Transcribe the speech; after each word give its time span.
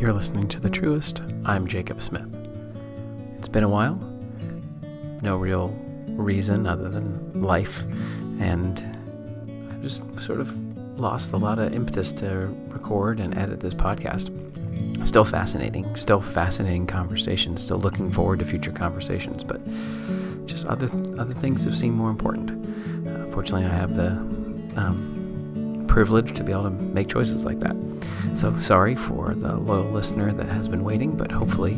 You're 0.00 0.14
listening 0.14 0.48
to 0.48 0.58
The 0.58 0.70
Truest. 0.70 1.20
I'm 1.44 1.66
Jacob 1.66 2.00
Smith. 2.00 2.26
It's 3.36 3.48
been 3.48 3.64
a 3.64 3.68
while. 3.68 3.96
No 5.20 5.36
real 5.36 5.78
reason 6.06 6.66
other 6.66 6.88
than 6.88 7.42
life. 7.42 7.82
And 8.40 8.80
I've 9.70 9.82
just 9.82 10.02
sort 10.18 10.40
of 10.40 10.98
lost 10.98 11.34
a 11.34 11.36
lot 11.36 11.58
of 11.58 11.74
impetus 11.74 12.14
to 12.14 12.48
record 12.68 13.20
and 13.20 13.36
edit 13.36 13.60
this 13.60 13.74
podcast. 13.74 14.30
Still 15.06 15.24
fascinating, 15.24 15.94
still 15.96 16.22
fascinating 16.22 16.86
conversations, 16.86 17.62
still 17.62 17.78
looking 17.78 18.10
forward 18.10 18.38
to 18.38 18.46
future 18.46 18.72
conversations, 18.72 19.44
but 19.44 19.60
just 20.46 20.64
other 20.64 20.88
other 21.20 21.34
things 21.34 21.62
have 21.64 21.76
seemed 21.76 21.96
more 21.96 22.08
important. 22.08 23.06
Uh, 23.06 23.30
fortunately, 23.30 23.66
I 23.66 23.74
have 23.74 23.96
the 23.96 24.12
um, 24.80 25.19
privilege 25.90 26.32
to 26.34 26.44
be 26.44 26.52
able 26.52 26.62
to 26.62 26.70
make 26.70 27.08
choices 27.08 27.44
like 27.44 27.58
that. 27.58 27.76
So 28.36 28.56
sorry 28.60 28.94
for 28.94 29.34
the 29.34 29.56
loyal 29.56 29.90
listener 29.90 30.32
that 30.32 30.46
has 30.46 30.68
been 30.68 30.84
waiting, 30.84 31.16
but 31.16 31.32
hopefully 31.32 31.74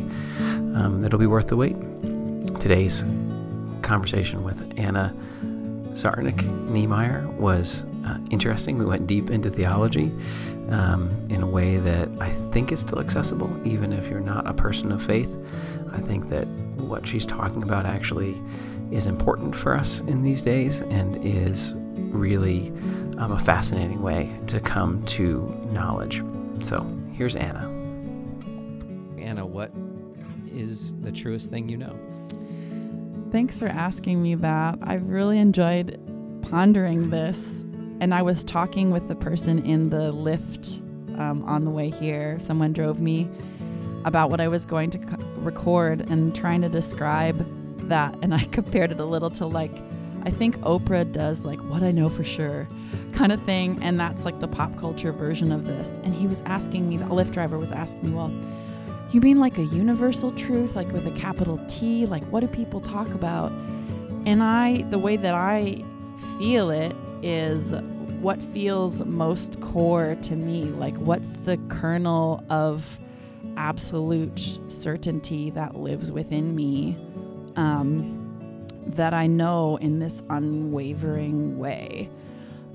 um, 0.75 1.03
it'll 1.03 1.19
be 1.19 1.25
worth 1.25 1.47
the 1.47 1.57
wait. 1.57 1.75
Today's 2.61 3.03
conversation 3.81 4.43
with 4.43 4.71
Anna 4.77 5.11
Zarnik 5.93 6.43
Niemeyer 6.69 7.27
was 7.39 7.85
uh, 8.05 8.19
interesting. 8.29 8.77
We 8.77 8.85
went 8.85 9.07
deep 9.07 9.31
into 9.31 9.49
theology 9.49 10.11
um, 10.69 11.09
in 11.29 11.41
a 11.41 11.47
way 11.47 11.77
that 11.77 12.07
I 12.19 12.29
think 12.51 12.71
is 12.71 12.81
still 12.81 12.99
accessible, 12.99 13.49
even 13.67 13.91
if 13.91 14.09
you're 14.09 14.19
not 14.19 14.45
a 14.45 14.53
person 14.53 14.91
of 14.91 15.01
faith. 15.01 15.35
I 15.91 15.99
think 15.99 16.29
that 16.29 16.45
what 16.77 17.07
she's 17.07 17.25
talking 17.25 17.63
about 17.63 17.87
actually 17.87 18.39
is 18.91 19.07
important 19.07 19.55
for 19.55 19.73
us 19.73 20.01
in 20.01 20.21
these 20.21 20.43
days 20.43 20.81
and 20.81 21.17
is 21.25 21.73
really 22.13 22.71
um, 23.17 23.31
a 23.31 23.39
fascinating 23.39 24.01
way 24.01 24.35
to 24.47 24.59
come 24.59 25.03
to 25.05 25.41
knowledge. 25.71 26.23
So 26.63 26.85
here's 27.13 27.35
Anna. 27.35 27.69
Anna, 29.17 29.45
what 29.45 29.71
is 30.51 30.93
the 31.01 31.11
truest 31.11 31.49
thing 31.49 31.69
you 31.69 31.77
know? 31.77 31.97
Thanks 33.31 33.57
for 33.57 33.67
asking 33.67 34.21
me 34.21 34.35
that. 34.35 34.77
I've 34.83 35.07
really 35.09 35.39
enjoyed 35.39 35.99
pondering 36.43 37.09
this. 37.09 37.63
And 37.99 38.13
I 38.13 38.21
was 38.21 38.43
talking 38.43 38.91
with 38.91 39.07
the 39.07 39.15
person 39.15 39.65
in 39.65 39.89
the 39.89 40.13
Lyft 40.13 40.79
um, 41.19 41.43
on 41.45 41.65
the 41.65 41.71
way 41.71 41.89
here. 41.89 42.37
Someone 42.39 42.73
drove 42.73 42.99
me 42.99 43.29
about 44.05 44.29
what 44.29 44.41
I 44.41 44.47
was 44.47 44.65
going 44.65 44.89
to 44.91 44.97
co- 44.97 45.17
record 45.37 46.01
and 46.09 46.35
trying 46.35 46.61
to 46.61 46.69
describe 46.69 47.45
that. 47.87 48.15
And 48.21 48.33
I 48.33 48.43
compared 48.51 48.91
it 48.91 48.99
a 48.99 49.05
little 49.05 49.29
to 49.31 49.45
like, 49.45 49.75
I 50.23 50.31
think 50.31 50.57
Oprah 50.59 51.11
does 51.11 51.43
like 51.43 51.59
what 51.61 51.83
I 51.83 51.91
know 51.91 52.09
for 52.09 52.23
sure 52.23 52.67
kind 53.13 53.31
of 53.31 53.41
thing. 53.43 53.81
And 53.83 53.99
that's 53.99 54.25
like 54.25 54.39
the 54.39 54.47
pop 54.47 54.75
culture 54.77 55.11
version 55.11 55.51
of 55.51 55.65
this. 55.65 55.89
And 56.03 56.15
he 56.15 56.27
was 56.27 56.41
asking 56.45 56.87
me, 56.89 56.97
the 56.97 57.05
Lyft 57.05 57.31
driver 57.31 57.59
was 57.59 57.71
asking 57.71 58.09
me, 58.09 58.15
well, 58.15 58.31
you 59.11 59.21
mean 59.21 59.39
like 59.39 59.57
a 59.57 59.65
universal 59.65 60.31
truth, 60.31 60.75
like 60.75 60.91
with 60.91 61.05
a 61.05 61.11
capital 61.11 61.59
T? 61.67 62.05
Like, 62.05 62.23
what 62.25 62.39
do 62.39 62.47
people 62.47 62.81
talk 62.81 63.07
about? 63.09 63.51
And 64.25 64.41
I, 64.41 64.83
the 64.83 64.97
way 64.97 65.17
that 65.17 65.35
I 65.35 65.83
feel 66.39 66.69
it 66.69 66.95
is 67.21 67.73
what 68.21 68.41
feels 68.41 69.03
most 69.05 69.59
core 69.59 70.15
to 70.23 70.35
me. 70.35 70.63
Like, 70.63 70.95
what's 70.97 71.33
the 71.43 71.57
kernel 71.67 72.43
of 72.49 72.99
absolute 73.57 74.59
certainty 74.69 75.49
that 75.51 75.75
lives 75.75 76.11
within 76.11 76.55
me 76.55 76.97
um, 77.55 78.22
that 78.87 79.13
I 79.13 79.27
know 79.27 79.77
in 79.77 79.99
this 79.99 80.21
unwavering 80.29 81.57
way? 81.57 82.09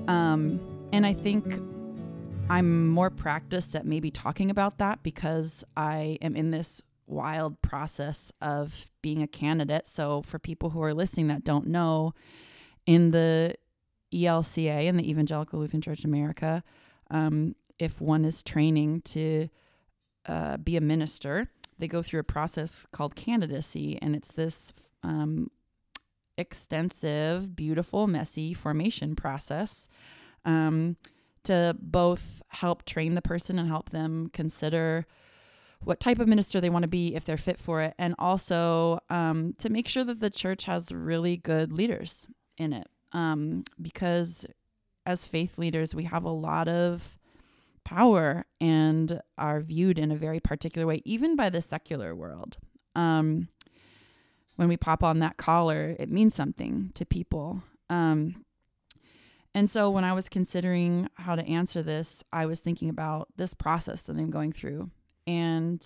Um, 0.06 0.61
and 0.92 1.05
I 1.06 1.12
think 1.12 1.61
I'm 2.50 2.89
more 2.89 3.11
practiced 3.11 3.75
at 3.77 3.84
maybe 3.84 4.11
talking 4.11 4.50
about 4.50 4.78
that 4.78 5.03
because 5.03 5.65
I 5.77 6.19
am 6.23 6.34
in 6.34 6.50
this 6.50 6.81
wild 7.06 7.61
process 7.62 8.32
of 8.41 8.91
being 9.03 9.22
a 9.22 9.27
candidate. 9.27 9.87
So, 9.87 10.22
for 10.22 10.38
people 10.38 10.71
who 10.71 10.82
are 10.82 10.94
listening 10.94 11.28
that 11.28 11.44
don't 11.44 11.66
know, 11.66 12.15
in 12.87 13.11
the 13.11 13.55
ELCA, 14.12 14.87
in 14.87 14.97
the 14.97 15.11
Evangelical 15.11 15.59
Lutheran 15.59 15.82
Church 15.82 16.05
America, 16.05 16.62
um, 17.11 17.55
if 17.78 18.00
one 18.00 18.25
is 18.25 18.43
training 18.43 19.03
to 19.03 19.49
uh, 20.27 20.56
be 20.56 20.77
a 20.77 20.81
minister, 20.81 21.50
they 21.78 21.88
go 21.88 22.03
through 22.03 22.21
a 22.21 22.25
process 22.25 22.87
called 22.93 23.15
candidacy, 23.15 23.99
and 24.00 24.16
it's 24.16 24.32
this 24.32 24.72
um, 25.03 25.50
extensive, 26.38 27.54
beautiful, 27.54 28.06
messy 28.06 28.54
formation 28.54 29.15
process 29.15 29.88
um, 30.44 30.97
to 31.44 31.76
both 31.78 32.43
help 32.49 32.84
train 32.84 33.15
the 33.15 33.22
person 33.22 33.59
and 33.59 33.69
help 33.69 33.91
them 33.91 34.31
consider 34.32 35.06
what 35.84 36.00
type 36.00 36.19
of 36.19 36.26
minister 36.26 36.60
they 36.60 36.71
want 36.71 36.82
to 36.82 36.88
be 36.88 37.15
if 37.15 37.25
they're 37.25 37.37
fit 37.37 37.59
for 37.59 37.81
it, 37.82 37.94
and 37.99 38.15
also 38.19 38.99
um, 39.10 39.54
to 39.59 39.69
make 39.69 39.88
sure 39.88 40.04
that 40.04 40.21
the 40.21 40.31
church 40.31 40.65
has 40.65 40.91
really 40.91 41.37
good 41.37 41.72
leaders 41.72 42.26
in 42.56 42.72
it. 42.72 42.88
Um, 43.12 43.65
because 43.81 44.44
as 45.06 45.25
faith 45.25 45.56
leaders, 45.56 45.94
we 45.94 46.05
have 46.05 46.25
a 46.25 46.31
lot 46.31 46.69
of 46.69 47.19
power 47.84 48.44
and 48.60 49.20
are 49.38 49.60
viewed 49.60 49.99
in 49.99 50.10
a 50.10 50.16
very 50.16 50.41
particular 50.41 50.87
way, 50.87 51.00
even 51.05 51.37
by 51.37 51.49
the 51.49 51.62
secular 51.62 52.15
world. 52.15 52.59
Um, 52.94 53.49
when 54.58 54.66
we 54.66 54.76
pop 54.76 55.04
on 55.04 55.20
that 55.20 55.36
collar, 55.36 55.94
it 56.00 56.10
means 56.10 56.34
something 56.34 56.91
to 56.94 57.06
people. 57.06 57.62
Um, 57.88 58.44
and 59.54 59.70
so 59.70 59.88
when 59.88 60.02
I 60.02 60.12
was 60.14 60.28
considering 60.28 61.08
how 61.14 61.36
to 61.36 61.46
answer 61.46 61.80
this, 61.80 62.24
I 62.32 62.44
was 62.46 62.58
thinking 62.58 62.88
about 62.88 63.28
this 63.36 63.54
process 63.54 64.02
that 64.02 64.16
I'm 64.16 64.32
going 64.32 64.50
through. 64.50 64.91
And 65.28 65.80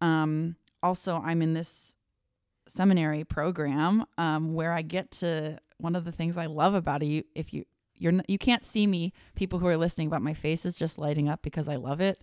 um, 0.00 0.54
also, 0.80 1.20
I'm 1.24 1.42
in 1.42 1.54
this 1.54 1.96
seminary 2.68 3.24
program 3.24 4.04
um, 4.16 4.54
where 4.54 4.72
I 4.72 4.82
get 4.82 5.10
to 5.10 5.58
one 5.78 5.96
of 5.96 6.04
the 6.04 6.12
things 6.12 6.38
I 6.38 6.46
love 6.46 6.74
about 6.74 7.02
it. 7.02 7.26
If 7.34 7.52
you 7.52 7.64
you're 7.96 8.12
you 8.28 8.38
can't 8.38 8.64
see 8.64 8.86
me, 8.86 9.12
people 9.34 9.58
who 9.58 9.66
are 9.66 9.76
listening, 9.76 10.08
but 10.08 10.22
my 10.22 10.34
face 10.34 10.64
is 10.64 10.76
just 10.76 11.00
lighting 11.00 11.28
up 11.28 11.42
because 11.42 11.68
I 11.68 11.76
love 11.76 12.00
it. 12.00 12.22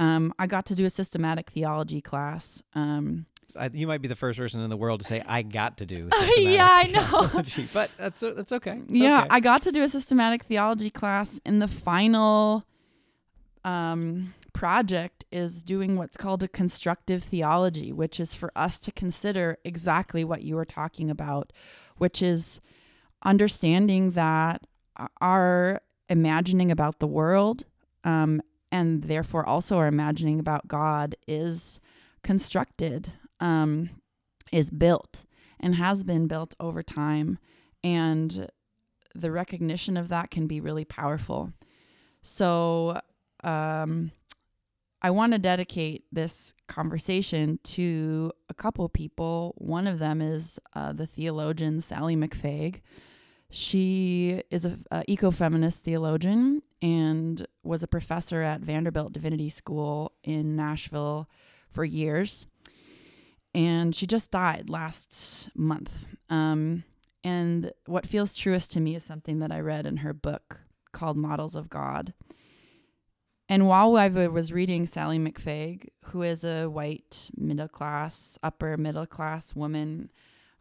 Um, 0.00 0.34
I 0.36 0.48
got 0.48 0.66
to 0.66 0.74
do 0.74 0.84
a 0.84 0.90
systematic 0.90 1.50
theology 1.50 2.00
class. 2.00 2.60
Um, 2.74 3.26
I, 3.56 3.70
you 3.72 3.86
might 3.86 4.00
be 4.00 4.08
the 4.08 4.16
first 4.16 4.38
person 4.38 4.60
in 4.60 4.70
the 4.70 4.76
world 4.76 5.00
to 5.00 5.06
say 5.06 5.22
I 5.26 5.42
got 5.42 5.78
to 5.78 5.86
do. 5.86 6.08
yeah, 6.36 6.68
I 6.70 6.86
know. 6.92 7.26
Theology. 7.26 7.68
But 7.72 7.90
that's 7.96 8.20
that's 8.20 8.52
okay. 8.52 8.80
It's 8.88 8.98
yeah, 8.98 9.20
okay. 9.20 9.28
I 9.30 9.40
got 9.40 9.62
to 9.62 9.72
do 9.72 9.82
a 9.82 9.88
systematic 9.88 10.44
theology 10.44 10.90
class, 10.90 11.40
and 11.44 11.60
the 11.60 11.68
final 11.68 12.64
um, 13.64 14.34
project 14.52 15.24
is 15.30 15.62
doing 15.62 15.96
what's 15.96 16.16
called 16.16 16.42
a 16.42 16.48
constructive 16.48 17.22
theology, 17.24 17.92
which 17.92 18.20
is 18.20 18.34
for 18.34 18.50
us 18.56 18.78
to 18.80 18.92
consider 18.92 19.58
exactly 19.64 20.24
what 20.24 20.42
you 20.42 20.56
were 20.56 20.64
talking 20.64 21.10
about, 21.10 21.52
which 21.98 22.22
is 22.22 22.60
understanding 23.24 24.12
that 24.12 24.66
our 25.20 25.80
imagining 26.08 26.70
about 26.70 26.98
the 26.98 27.06
world 27.06 27.64
um, 28.04 28.42
and 28.70 29.04
therefore 29.04 29.46
also 29.46 29.78
our 29.78 29.86
imagining 29.86 30.38
about 30.40 30.68
God 30.68 31.14
is 31.26 31.80
constructed, 32.22 33.12
um, 33.42 33.90
is 34.50 34.70
built, 34.70 35.24
and 35.60 35.74
has 35.74 36.04
been 36.04 36.26
built 36.26 36.54
over 36.58 36.82
time. 36.82 37.38
And 37.84 38.48
the 39.14 39.30
recognition 39.30 39.96
of 39.98 40.08
that 40.08 40.30
can 40.30 40.46
be 40.46 40.60
really 40.60 40.86
powerful. 40.86 41.52
So, 42.22 43.00
um, 43.44 44.12
I 45.04 45.10
want 45.10 45.32
to 45.32 45.38
dedicate 45.40 46.04
this 46.12 46.54
conversation 46.68 47.58
to 47.64 48.30
a 48.48 48.54
couple 48.54 48.88
people. 48.88 49.54
One 49.58 49.88
of 49.88 49.98
them 49.98 50.22
is 50.22 50.60
uh, 50.74 50.92
the 50.92 51.08
theologian 51.08 51.80
Sally 51.80 52.14
McFague. 52.14 52.82
She 53.50 54.42
is 54.48 54.64
a, 54.64 54.78
a 54.92 55.02
ecofeminist 55.08 55.80
theologian 55.80 56.62
and 56.80 57.44
was 57.64 57.82
a 57.82 57.88
professor 57.88 58.42
at 58.42 58.60
Vanderbilt 58.60 59.12
Divinity 59.12 59.50
School 59.50 60.12
in 60.22 60.54
Nashville 60.54 61.28
for 61.68 61.84
years. 61.84 62.46
And 63.54 63.94
she 63.94 64.06
just 64.06 64.30
died 64.30 64.70
last 64.70 65.50
month. 65.54 66.06
Um, 66.30 66.84
and 67.22 67.72
what 67.86 68.06
feels 68.06 68.34
truest 68.34 68.70
to 68.72 68.80
me 68.80 68.96
is 68.96 69.04
something 69.04 69.38
that 69.40 69.52
I 69.52 69.60
read 69.60 69.86
in 69.86 69.98
her 69.98 70.12
book 70.12 70.60
called 70.92 71.16
Models 71.16 71.54
of 71.54 71.68
God. 71.68 72.14
And 73.48 73.68
while 73.68 73.96
I 73.96 74.08
was 74.08 74.52
reading 74.52 74.86
Sally 74.86 75.18
McFague, 75.18 75.88
who 76.06 76.22
is 76.22 76.44
a 76.44 76.66
white 76.66 77.30
middle 77.36 77.68
class, 77.68 78.38
upper 78.42 78.76
middle 78.78 79.06
class 79.06 79.54
woman, 79.54 80.10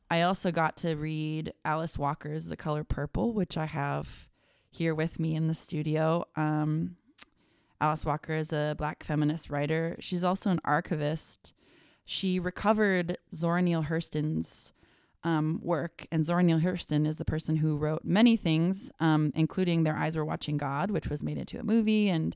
I 0.09 0.23
also 0.23 0.51
got 0.51 0.75
to 0.77 0.95
read 0.95 1.53
Alice 1.63 1.97
Walker's 1.97 2.49
The 2.49 2.57
Color 2.57 2.83
Purple, 2.83 3.33
which 3.33 3.55
I 3.55 3.65
have 3.65 4.27
here 4.69 4.93
with 4.93 5.19
me 5.19 5.35
in 5.35 5.47
the 5.47 5.53
studio. 5.53 6.25
Um, 6.35 6.97
Alice 7.79 8.05
Walker 8.05 8.33
is 8.33 8.51
a 8.51 8.75
black 8.77 9.03
feminist 9.03 9.49
writer. 9.49 9.95
She's 9.99 10.23
also 10.23 10.49
an 10.49 10.59
archivist. 10.65 11.53
She 12.11 12.41
recovered 12.41 13.17
Zora 13.33 13.61
Neale 13.61 13.83
Hurston's 13.83 14.73
um, 15.23 15.61
work, 15.63 16.07
and 16.11 16.25
Zora 16.25 16.43
Neale 16.43 16.59
Hurston 16.59 17.07
is 17.07 17.15
the 17.15 17.23
person 17.23 17.55
who 17.55 17.77
wrote 17.77 18.03
many 18.03 18.35
things, 18.35 18.91
um, 18.99 19.31
including 19.33 19.83
Their 19.85 19.95
Eyes 19.95 20.17
Were 20.17 20.25
Watching 20.25 20.57
God, 20.57 20.91
which 20.91 21.09
was 21.09 21.23
made 21.23 21.37
into 21.37 21.57
a 21.57 21.63
movie, 21.63 22.09
and 22.09 22.35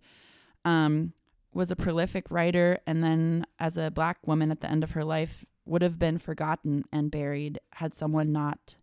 um, 0.64 1.12
was 1.54 1.72
a 1.72 1.76
prolific 1.76 2.32
writer 2.32 2.78
and 2.88 3.04
then 3.04 3.46
as 3.60 3.76
a 3.76 3.92
black 3.92 4.26
woman 4.26 4.50
at 4.50 4.62
the 4.62 4.72
end 4.72 4.82
of 4.82 4.92
her 4.92 5.04
life 5.04 5.44
would 5.66 5.82
have 5.82 6.00
been 6.00 6.20
forgotten 6.20 6.86
and 6.94 7.12
buried 7.12 7.60
had 7.74 7.94
someone 7.94 8.32
not 8.32 8.76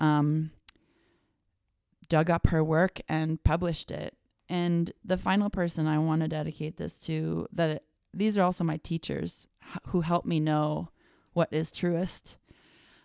um, 0.00 0.50
dug 2.08 2.30
up 2.30 2.46
her 2.46 2.64
work 2.64 3.02
and 3.06 3.44
published 3.44 3.90
it. 3.90 4.16
And 4.48 4.92
the 5.04 5.18
final 5.18 5.50
person 5.50 5.86
I 5.86 5.98
want 5.98 6.22
to 6.22 6.28
dedicate 6.28 6.78
this 6.78 6.98
to 7.00 7.48
that 7.52 7.82
these 8.14 8.36
are 8.38 8.42
also 8.42 8.64
my 8.64 8.76
teachers 8.78 9.48
who 9.88 10.00
help 10.02 10.24
me 10.24 10.40
know 10.40 10.88
what 11.32 11.52
is 11.52 11.72
truest 11.72 12.36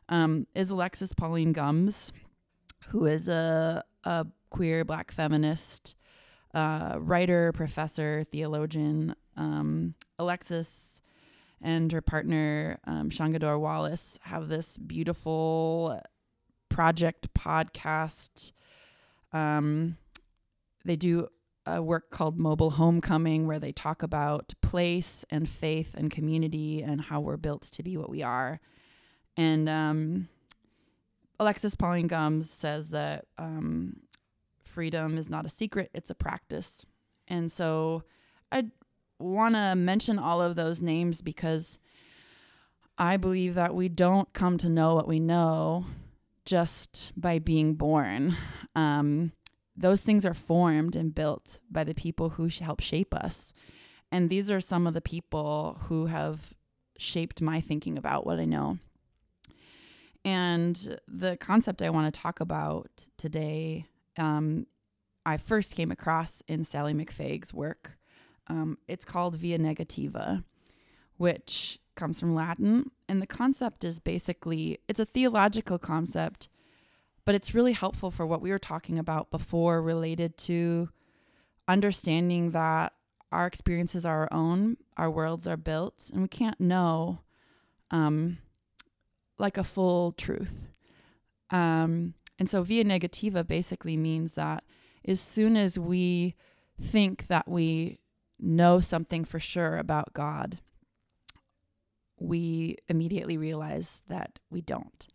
um, 0.10 0.48
is 0.56 0.72
Alexis 0.72 1.14
Pauline 1.14 1.54
Gumbs, 1.54 2.12
who 2.90 3.06
is 3.06 3.28
a, 3.28 3.84
a 4.04 4.28
queer 4.50 4.86
black 4.86 5.12
feminist 5.12 5.96
uh, 6.54 6.98
writer, 7.00 7.52
professor, 7.52 8.26
theologian. 8.32 9.16
Um, 9.36 9.96
Alexis 10.18 11.02
and 11.62 11.92
her 11.92 12.02
partner, 12.02 12.80
um, 12.86 13.10
Sangodare 13.10 13.60
Wallace, 13.60 14.18
have 14.24 14.48
this 14.48 14.78
beautiful 14.78 16.02
project 16.70 17.34
podcast. 17.34 18.52
Um, 19.34 19.98
they 20.86 20.96
do 20.96 21.28
a 21.68 21.82
work 21.82 22.10
called 22.10 22.40
Mobile 22.40 22.72
Homecoming, 22.72 23.46
where 23.46 23.60
they 23.60 23.72
talk 23.72 24.02
about 24.02 24.54
place 24.62 25.26
and 25.30 25.50
faith 25.50 25.94
and 25.96 26.10
community 26.10 26.82
and 26.82 27.02
how 27.02 27.20
we're 27.20 27.38
built 27.38 27.64
to 27.64 27.84
be 27.84 27.98
what 27.98 28.10
we 28.10 28.24
are. 28.24 28.60
And 29.36 29.68
um, 29.68 30.30
Alexis 31.40 31.76
Pauline 31.76 32.08
Gumbs 32.08 32.50
says 32.50 32.90
that 32.92 33.26
um, 33.38 33.98
freedom 34.64 35.18
is 35.18 35.30
not 35.30 35.46
a 35.46 35.50
secret, 35.50 35.92
it's 35.94 36.10
a 36.10 36.16
practice. 36.16 36.86
And 37.28 37.52
so 37.52 38.04
I 38.52 38.66
want 39.20 39.56
to 39.56 39.76
mention 39.76 40.18
all 40.18 40.42
of 40.42 40.56
those 40.56 40.82
names 40.82 41.22
because 41.22 41.80
I 42.98 43.18
believe 43.18 43.56
that 43.56 43.76
we 43.76 43.90
don't 43.90 44.32
come 44.34 44.58
to 44.60 44.70
know 44.70 44.96
what 44.96 45.08
we 45.08 45.20
know 45.20 45.86
just 46.46 47.12
by 47.16 47.40
being 47.40 47.76
born. 47.76 48.38
Um, 48.76 49.34
those 49.78 50.02
things 50.02 50.26
are 50.26 50.34
formed 50.34 50.96
and 50.96 51.14
built 51.14 51.60
by 51.70 51.84
the 51.84 51.94
people 51.94 52.30
who 52.30 52.50
help 52.60 52.82
shape 52.82 53.14
us. 53.14 53.54
And 54.12 54.30
these 54.30 54.50
are 54.50 54.60
some 54.60 54.88
of 54.88 54.94
the 54.96 55.02
people 55.02 55.78
who 55.84 56.08
have 56.08 56.56
shaped 56.98 57.42
my 57.42 57.62
thinking 57.62 57.98
about 57.98 58.26
what 58.26 58.40
I 58.40 58.46
know. 58.46 58.80
And 60.26 61.00
the 61.08 61.38
concept 61.38 61.82
I 61.82 61.92
want 61.92 62.14
to 62.14 62.20
talk 62.20 62.40
about 62.40 63.08
today, 63.18 63.86
um, 64.18 64.66
I 65.26 65.38
first 65.38 65.76
came 65.76 65.92
across 65.92 66.42
in 66.48 66.64
Sally 66.64 66.94
McFague's 66.94 67.54
work. 67.54 67.98
Um, 68.48 68.78
it's 68.88 69.06
called 69.06 69.36
Via 69.36 69.60
Negativa, 69.60 70.44
which 71.18 71.80
comes 71.96 72.20
from 72.20 72.34
Latin. 72.34 72.92
And 73.08 73.22
the 73.22 73.28
concept 73.28 73.84
is 73.84 74.00
basically 74.00 74.80
it's 74.88 75.00
a 75.00 75.06
theological 75.06 75.78
concept 75.78 76.48
but 77.28 77.36
it's 77.36 77.54
really 77.54 77.74
helpful 77.74 78.10
for 78.10 78.26
what 78.26 78.42
we 78.42 78.52
were 78.52 78.58
talking 78.58 78.98
about 78.98 79.30
before 79.32 79.82
related 79.82 80.38
to 80.38 80.88
understanding 81.68 82.52
that 82.52 82.94
our 83.34 83.46
experiences 83.46 84.06
are 84.06 84.20
our 84.22 84.30
own, 84.32 84.78
our 84.96 85.12
worlds 85.12 85.46
are 85.46 85.58
built, 85.58 86.10
and 86.14 86.22
we 86.22 86.30
can't 86.30 86.62
know 86.62 87.20
um, 87.92 88.38
like 89.38 89.58
a 89.58 89.66
full 89.66 90.14
truth. 90.14 90.70
Um, 91.50 92.14
and 92.40 92.50
so, 92.50 92.64
via 92.64 92.86
negativa 92.86 93.46
basically 93.46 93.98
means 93.98 94.36
that 94.36 94.64
as 95.04 95.20
soon 95.20 95.58
as 95.58 95.78
we 95.78 96.34
think 96.82 97.28
that 97.28 97.50
we 97.50 98.00
know 98.40 98.80
something 98.80 99.26
for 99.26 99.42
sure 99.42 99.76
about 99.76 100.14
God, 100.14 100.60
we 102.18 102.78
immediately 102.88 103.36
realize 103.36 104.02
that 104.08 104.40
we 104.50 104.62
don't 104.62 105.08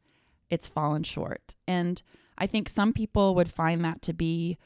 it's 0.52 0.68
fallen 0.68 1.02
short. 1.02 1.54
And 1.66 2.02
I 2.36 2.46
think 2.46 2.68
some 2.68 2.92
people 2.92 3.34
would 3.34 3.50
find 3.50 3.82
that 3.84 4.02
to 4.02 4.12
be 4.12 4.58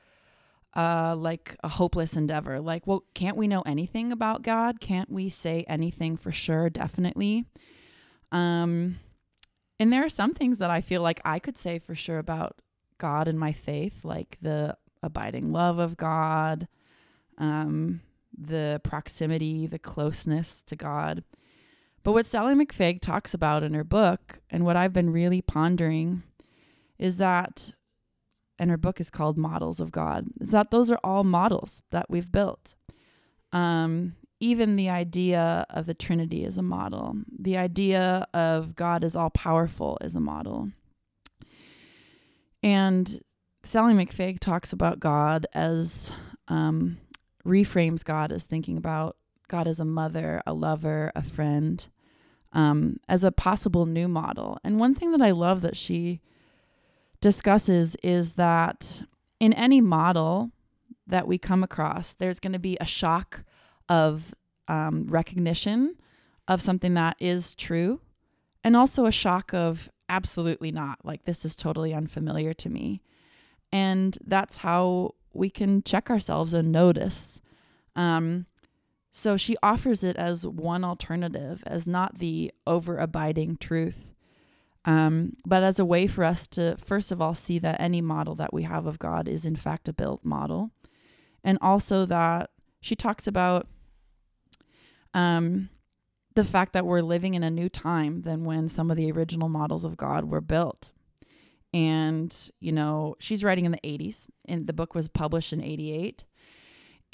uh, 0.74 1.14
like 1.16 1.56
a 1.62 1.68
hopeless 1.68 2.16
endeavor. 2.16 2.60
Like, 2.60 2.86
well, 2.88 3.04
can't 3.14 3.36
we 3.36 3.46
know 3.46 3.62
anything 3.62 4.10
about 4.10 4.42
God? 4.42 4.80
Can't 4.80 5.10
we 5.10 5.28
say 5.28 5.64
anything 5.68 6.16
for 6.16 6.32
sure, 6.32 6.68
definitely? 6.68 7.44
Um, 8.32 8.98
and 9.78 9.92
there 9.92 10.04
are 10.04 10.10
some 10.10 10.34
things 10.34 10.58
that 10.58 10.70
I 10.70 10.80
feel 10.80 11.02
like 11.02 11.20
I 11.24 11.38
could 11.38 11.56
say 11.56 11.78
for 11.78 11.94
sure 11.94 12.18
about 12.18 12.60
God 12.98 13.28
and 13.28 13.38
my 13.38 13.52
faith, 13.52 14.04
like 14.04 14.38
the 14.42 14.76
abiding 15.04 15.52
love 15.52 15.78
of 15.78 15.96
God, 15.96 16.66
um, 17.38 18.00
the 18.36 18.80
proximity, 18.82 19.68
the 19.68 19.78
closeness 19.78 20.62
to 20.62 20.74
God. 20.74 21.22
But 22.06 22.12
what 22.12 22.26
Sally 22.26 22.54
McFague 22.54 23.00
talks 23.00 23.34
about 23.34 23.64
in 23.64 23.74
her 23.74 23.82
book, 23.82 24.38
and 24.48 24.64
what 24.64 24.76
I've 24.76 24.92
been 24.92 25.10
really 25.10 25.42
pondering, 25.42 26.22
is 27.00 27.16
that, 27.16 27.72
and 28.60 28.70
her 28.70 28.76
book 28.76 29.00
is 29.00 29.10
called 29.10 29.36
Models 29.36 29.80
of 29.80 29.90
God, 29.90 30.28
is 30.40 30.52
that 30.52 30.70
those 30.70 30.88
are 30.88 31.00
all 31.02 31.24
models 31.24 31.82
that 31.90 32.06
we've 32.08 32.30
built. 32.30 32.76
Um, 33.52 34.14
even 34.38 34.76
the 34.76 34.88
idea 34.88 35.66
of 35.68 35.86
the 35.86 35.94
Trinity 35.94 36.44
is 36.44 36.56
a 36.56 36.62
model, 36.62 37.16
the 37.36 37.56
idea 37.56 38.28
of 38.32 38.76
God 38.76 39.02
is 39.02 39.16
all 39.16 39.30
powerful 39.30 39.98
is 40.00 40.14
a 40.14 40.20
model. 40.20 40.70
And 42.62 43.20
Sally 43.64 43.94
McFague 43.94 44.38
talks 44.38 44.72
about 44.72 45.00
God 45.00 45.48
as, 45.54 46.12
um, 46.46 46.98
reframes 47.44 48.04
God 48.04 48.30
as 48.30 48.44
thinking 48.44 48.76
about 48.76 49.16
God 49.48 49.66
as 49.66 49.80
a 49.80 49.84
mother, 49.84 50.40
a 50.46 50.52
lover, 50.52 51.10
a 51.16 51.22
friend 51.24 51.84
um, 52.56 52.98
as 53.06 53.22
a 53.22 53.30
possible 53.30 53.84
new 53.84 54.08
model. 54.08 54.58
And 54.64 54.80
one 54.80 54.94
thing 54.94 55.12
that 55.12 55.20
I 55.20 55.30
love 55.30 55.60
that 55.60 55.76
she 55.76 56.22
discusses 57.20 57.96
is 58.02 58.32
that 58.32 59.02
in 59.38 59.52
any 59.52 59.82
model 59.82 60.50
that 61.06 61.28
we 61.28 61.36
come 61.36 61.62
across, 61.62 62.14
there's 62.14 62.40
going 62.40 62.54
to 62.54 62.58
be 62.58 62.78
a 62.80 62.86
shock 62.86 63.44
of 63.90 64.34
um, 64.68 65.06
recognition 65.06 65.96
of 66.48 66.62
something 66.62 66.94
that 66.94 67.16
is 67.20 67.54
true, 67.54 68.00
and 68.64 68.74
also 68.74 69.04
a 69.04 69.12
shock 69.12 69.52
of 69.52 69.90
absolutely 70.08 70.72
not. 70.72 70.98
Like, 71.04 71.24
this 71.24 71.44
is 71.44 71.56
totally 71.56 71.92
unfamiliar 71.92 72.54
to 72.54 72.70
me. 72.70 73.02
And 73.70 74.16
that's 74.24 74.58
how 74.58 75.14
we 75.34 75.50
can 75.50 75.82
check 75.82 76.08
ourselves 76.08 76.54
and 76.54 76.72
notice. 76.72 77.40
Um, 77.96 78.46
so 79.18 79.38
she 79.38 79.56
offers 79.62 80.04
it 80.04 80.14
as 80.16 80.46
one 80.46 80.84
alternative, 80.84 81.64
as 81.66 81.86
not 81.86 82.18
the 82.18 82.52
over 82.66 82.98
abiding 82.98 83.56
truth, 83.56 84.12
um, 84.84 85.38
but 85.46 85.62
as 85.62 85.78
a 85.78 85.86
way 85.86 86.06
for 86.06 86.22
us 86.22 86.46
to, 86.48 86.76
first 86.76 87.10
of 87.10 87.18
all, 87.18 87.32
see 87.34 87.58
that 87.60 87.80
any 87.80 88.02
model 88.02 88.34
that 88.34 88.52
we 88.52 88.64
have 88.64 88.84
of 88.84 88.98
God 88.98 89.26
is 89.26 89.46
in 89.46 89.56
fact 89.56 89.88
a 89.88 89.94
built 89.94 90.22
model. 90.22 90.70
And 91.42 91.56
also 91.62 92.04
that 92.04 92.50
she 92.82 92.94
talks 92.94 93.26
about 93.26 93.66
um, 95.14 95.70
the 96.34 96.44
fact 96.44 96.74
that 96.74 96.84
we're 96.84 97.00
living 97.00 97.32
in 97.32 97.42
a 97.42 97.50
new 97.50 97.70
time 97.70 98.20
than 98.20 98.44
when 98.44 98.68
some 98.68 98.90
of 98.90 98.98
the 98.98 99.10
original 99.10 99.48
models 99.48 99.86
of 99.86 99.96
God 99.96 100.26
were 100.26 100.42
built. 100.42 100.92
And, 101.72 102.50
you 102.60 102.70
know, 102.70 103.16
she's 103.18 103.42
writing 103.42 103.64
in 103.64 103.72
the 103.72 103.80
80s, 103.82 104.26
and 104.44 104.66
the 104.66 104.74
book 104.74 104.94
was 104.94 105.08
published 105.08 105.54
in 105.54 105.64
88 105.64 106.24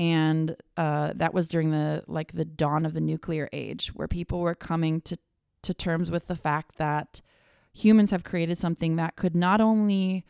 and 0.03 0.57
uh, 0.77 1.13
that 1.15 1.33
was 1.33 1.47
during 1.47 1.71
the 1.71 2.03
like 2.09 2.33
the 2.33 2.45
dawn 2.45 2.85
of 2.85 2.93
the 2.93 3.01
nuclear 3.01 3.49
age 3.53 3.95
where 3.95 4.09
people 4.09 4.41
were 4.41 4.55
coming 4.55 5.01
to 5.03 5.17
to 5.63 5.73
terms 5.73 6.11
with 6.11 6.27
the 6.27 6.35
fact 6.35 6.77
that 6.79 7.21
humans 7.73 8.11
have 8.11 8.25
created 8.25 8.59
something 8.59 8.97
that 8.97 9.15
could 9.15 9.37
not 9.37 9.61
only 9.61 10.25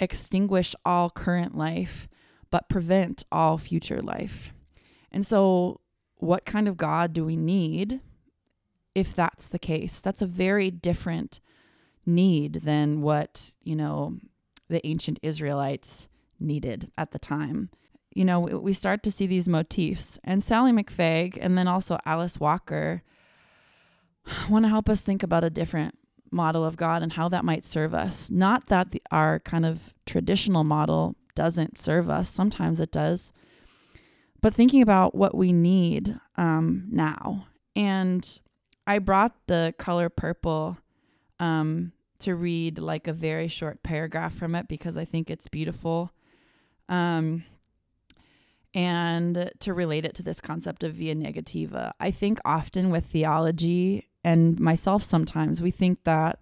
extinguish 0.00 0.74
all 0.82 1.10
current 1.10 1.54
life 1.54 2.08
but 2.50 2.70
prevent 2.70 3.24
all 3.30 3.58
future 3.58 4.00
life. 4.00 4.50
And 5.12 5.26
so 5.26 5.82
what 6.16 6.46
kind 6.46 6.66
of 6.66 6.78
god 6.78 7.12
do 7.12 7.22
we 7.22 7.36
need 7.36 8.00
if 8.94 9.14
that's 9.14 9.46
the 9.46 9.58
case? 9.58 10.00
That's 10.00 10.22
a 10.22 10.26
very 10.26 10.70
different 10.70 11.40
need 12.06 12.62
than 12.64 13.02
what 13.02 13.52
you 13.62 13.76
know 13.76 14.16
the 14.70 14.86
ancient 14.86 15.18
israelites 15.22 16.08
needed 16.40 16.90
at 16.96 17.10
the 17.10 17.18
time 17.18 17.68
you 18.18 18.24
know, 18.24 18.40
we 18.40 18.72
start 18.72 19.04
to 19.04 19.12
see 19.12 19.28
these 19.28 19.48
motifs. 19.48 20.18
And 20.24 20.42
Sally 20.42 20.72
McFague 20.72 21.38
and 21.40 21.56
then 21.56 21.68
also 21.68 22.00
Alice 22.04 22.40
Walker 22.40 23.04
want 24.50 24.64
to 24.64 24.68
help 24.68 24.88
us 24.88 25.02
think 25.02 25.22
about 25.22 25.44
a 25.44 25.50
different 25.50 25.96
model 26.32 26.64
of 26.64 26.76
God 26.76 27.00
and 27.00 27.12
how 27.12 27.28
that 27.28 27.44
might 27.44 27.64
serve 27.64 27.94
us. 27.94 28.28
Not 28.28 28.66
that 28.70 28.90
the, 28.90 29.00
our 29.12 29.38
kind 29.38 29.64
of 29.64 29.94
traditional 30.04 30.64
model 30.64 31.14
doesn't 31.36 31.78
serve 31.78 32.10
us, 32.10 32.28
sometimes 32.28 32.80
it 32.80 32.90
does, 32.90 33.32
but 34.40 34.52
thinking 34.52 34.82
about 34.82 35.14
what 35.14 35.36
we 35.36 35.52
need 35.52 36.18
um, 36.36 36.88
now. 36.90 37.46
And 37.76 38.40
I 38.84 38.98
brought 38.98 39.36
the 39.46 39.72
color 39.78 40.08
purple 40.08 40.76
um, 41.38 41.92
to 42.18 42.34
read 42.34 42.80
like 42.80 43.06
a 43.06 43.12
very 43.12 43.46
short 43.46 43.84
paragraph 43.84 44.34
from 44.34 44.56
it 44.56 44.66
because 44.66 44.98
I 44.98 45.04
think 45.04 45.30
it's 45.30 45.46
beautiful. 45.46 46.10
Um, 46.88 47.44
and 48.74 49.50
to 49.60 49.72
relate 49.72 50.04
it 50.04 50.14
to 50.16 50.22
this 50.22 50.40
concept 50.40 50.84
of 50.84 50.94
via 50.94 51.14
negativa. 51.14 51.92
I 51.98 52.10
think 52.10 52.38
often 52.44 52.90
with 52.90 53.06
theology 53.06 54.08
and 54.24 54.58
myself 54.60 55.02
sometimes 55.02 55.62
we 55.62 55.70
think 55.70 56.04
that 56.04 56.40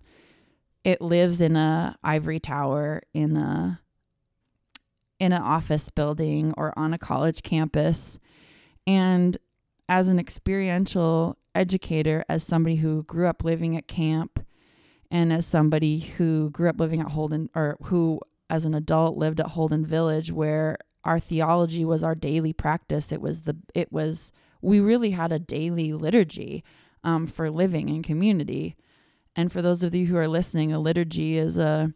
it 0.85 1.01
lives 1.01 1.41
in 1.41 1.57
a 1.57 1.97
ivory 2.03 2.41
tower 2.41 3.03
in 3.13 3.37
a 3.37 3.81
in 5.19 5.33
an 5.33 5.43
office 5.43 5.89
building 5.91 6.53
or 6.57 6.73
on 6.79 6.93
a 6.93 6.99
college 6.99 7.43
campus 7.43 8.19
and 8.87 9.39
as 9.89 10.09
an 10.09 10.19
experiential 10.19 11.37
educator 11.55 12.25
as 12.29 12.43
somebody 12.43 12.77
who 12.77 13.03
grew 13.05 13.27
up 13.27 13.43
living 13.43 13.77
at 13.77 13.89
camp 13.89 14.45
and 15.11 15.33
as 15.33 15.47
somebody 15.47 16.01
who 16.01 16.51
grew 16.51 16.69
up 16.69 16.79
living 16.79 17.01
at 17.01 17.09
Holden 17.09 17.49
or 17.55 17.77
who 17.85 18.21
as 18.51 18.65
an 18.65 18.75
adult 18.75 19.17
lived 19.17 19.41
at 19.41 19.49
Holden 19.49 19.87
Village 19.87 20.31
where 20.31 20.79
our 21.07 21.21
theology 21.21 21.85
was 21.85 22.03
our 22.03 22.15
daily 22.15 22.53
practice 22.53 23.13
it 23.13 23.21
was 23.21 23.43
the 23.43 23.57
it 23.75 23.93
was 23.93 24.33
we 24.61 24.81
really 24.81 25.13
had 25.13 25.33
a 25.33 25.39
daily 25.39 25.93
liturgy 25.93 26.65
um, 27.05 27.27
for 27.27 27.51
living 27.51 27.89
in 27.89 28.03
community 28.03 28.77
and 29.35 29.53
for 29.53 29.63
those 29.63 29.83
of 29.83 29.95
you 29.95 30.07
who 30.07 30.17
are 30.17 30.29
listening 30.29 30.73
a 30.73 30.79
liturgy 30.79 31.37
is 31.37 31.57
a 31.57 31.93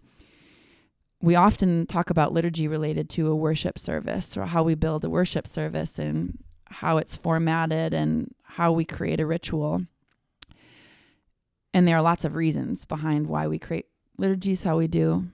we 1.23 1.35
often 1.35 1.87
talk 1.87 2.11
about 2.11 2.33
liturgy 2.33 2.67
related 2.67 3.11
to 3.11 3.31
a 3.31 3.37
worship 3.37 3.79
service 3.79 4.37
or 4.37 4.47
how 4.47 4.63
we 4.63 4.75
build 4.75 5.05
a 5.05 5.11
worship 5.11 5.47
service 5.47 5.99
and 5.99 6.39
how 6.67 6.99
it's 6.99 7.17
formatted 7.17 7.93
and 7.93 8.35
how 8.43 8.73
we 8.73 8.85
create 8.85 9.21
a 9.21 9.27
ritual. 9.27 9.83
And 11.75 11.87
there 11.87 11.97
are 11.97 12.03
lots 12.03 12.25
of 12.25 12.37
reasons 12.37 12.85
behind 12.85 13.27
why 13.27 13.47
we 13.47 13.59
create 13.59 13.87
liturgies 14.17 14.63
how 14.63 14.79
we 14.79 14.89
do. 14.89 15.27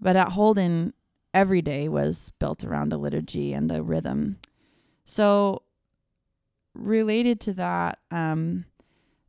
But 0.00 0.16
at 0.16 0.30
Holden, 0.30 0.94
every 1.34 1.60
day 1.60 1.88
was 1.88 2.30
built 2.38 2.64
around 2.64 2.92
a 2.92 2.96
liturgy 2.96 3.52
and 3.52 3.70
a 3.70 3.82
rhythm. 3.82 4.38
So, 5.04 5.62
related 6.72 7.40
to 7.40 7.52
that, 7.54 7.98
um, 8.10 8.64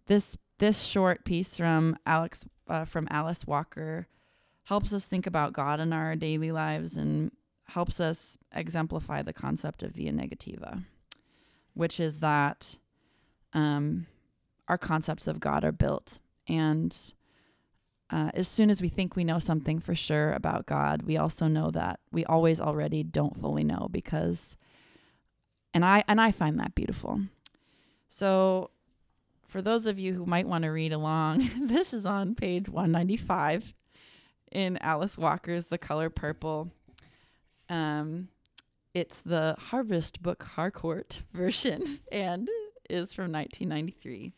this 0.05 0.37
this 0.59 0.83
short 0.83 1.25
piece 1.25 1.57
from 1.57 1.97
Alex 2.05 2.45
uh, 2.69 2.85
from 2.85 3.07
Alice 3.11 3.45
Walker 3.45 4.07
helps 4.65 4.93
us 4.93 5.07
think 5.07 5.27
about 5.27 5.53
God 5.53 5.79
in 5.79 5.91
our 5.91 6.15
daily 6.15 6.51
lives 6.51 6.97
and 6.97 7.31
helps 7.67 7.99
us 7.99 8.37
exemplify 8.53 9.21
the 9.21 9.33
concept 9.33 9.83
of 9.83 9.91
via 9.91 10.11
negativa, 10.11 10.83
which 11.73 11.99
is 11.99 12.19
that 12.19 12.77
um, 13.53 14.07
our 14.67 14.77
concepts 14.77 15.27
of 15.27 15.39
God 15.39 15.63
are 15.63 15.71
built. 15.71 16.19
And 16.47 16.95
uh, 18.09 18.29
as 18.33 18.47
soon 18.47 18.69
as 18.69 18.81
we 18.81 18.89
think 18.89 19.15
we 19.15 19.23
know 19.23 19.39
something 19.39 19.79
for 19.79 19.95
sure 19.95 20.31
about 20.33 20.65
God, 20.65 21.03
we 21.03 21.17
also 21.17 21.47
know 21.47 21.71
that 21.71 21.99
we 22.11 22.23
always 22.25 22.59
already 22.59 23.03
don't 23.03 23.39
fully 23.39 23.63
know 23.63 23.87
because, 23.91 24.55
and 25.73 25.83
I 25.83 26.03
and 26.07 26.21
I 26.21 26.31
find 26.31 26.59
that 26.59 26.75
beautiful. 26.75 27.21
So, 28.07 28.69
for 29.47 29.61
those 29.61 29.87
of 29.87 29.97
you 29.97 30.13
who 30.13 30.25
might 30.25 30.47
want 30.47 30.63
to 30.63 30.69
read 30.69 30.93
along, 30.93 31.49
this 31.61 31.93
is 31.93 32.05
on 32.05 32.35
page 32.35 32.69
195 32.69 33.73
in 34.51 34.77
Alice 34.77 35.17
Walker's 35.17 35.65
The 35.65 35.79
Color 35.79 36.11
Purple. 36.11 36.71
Um, 37.69 38.29
it's 38.93 39.19
the 39.25 39.55
Harvest 39.57 40.21
Book 40.21 40.43
Harcourt 40.43 41.23
version 41.33 41.99
and 42.11 42.47
is 42.87 43.13
from 43.13 43.31
1993. 43.31 44.31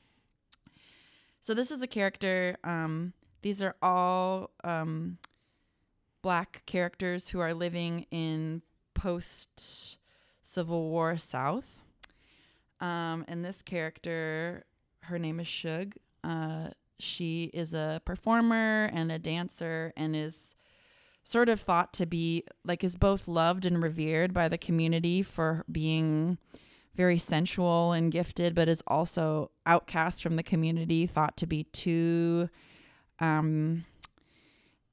So 1.42 1.54
this 1.54 1.70
is 1.70 1.82
a 1.82 1.88
character. 1.88 2.58
Um, 2.64 3.14
these 3.48 3.64
are 3.64 3.78
all 3.82 4.50
um, 4.66 5.18
black 6.22 6.64
characters 6.66 7.30
who 7.30 7.40
are 7.40 7.54
living 7.54 8.06
in 8.12 8.62
post 8.94 9.98
Civil 10.44 10.90
War 10.90 11.18
South. 11.18 11.64
Um, 12.82 13.24
and 13.30 13.46
this 13.46 13.62
character, 13.62 14.66
her 15.04 15.18
name 15.18 15.40
is 15.40 15.48
Shug. 15.48 15.94
Uh, 16.26 16.72
she 17.00 17.46
is 17.54 17.74
a 17.74 18.02
performer 18.04 18.90
and 18.92 19.14
a 19.14 19.18
dancer 19.18 19.94
and 19.96 20.14
is 20.14 20.58
sort 21.24 21.48
of 21.48 21.62
thought 21.62 21.94
to 21.94 22.06
be 22.06 22.44
like 22.66 22.84
is 22.84 22.98
both 22.98 23.30
loved 23.30 23.66
and 23.66 23.82
revered 23.82 24.34
by 24.34 24.50
the 24.50 24.58
community 24.58 25.24
for 25.24 25.64
being 25.72 26.38
very 26.96 27.18
sensual 27.18 27.94
and 27.94 28.12
gifted 28.12 28.54
but 28.54 28.68
is 28.68 28.84
also 28.88 29.52
outcast 29.66 30.22
from 30.22 30.36
the 30.36 30.44
community 30.44 31.08
thought 31.08 31.38
to 31.38 31.46
be 31.48 31.64
too 31.66 32.50
um 33.20 33.86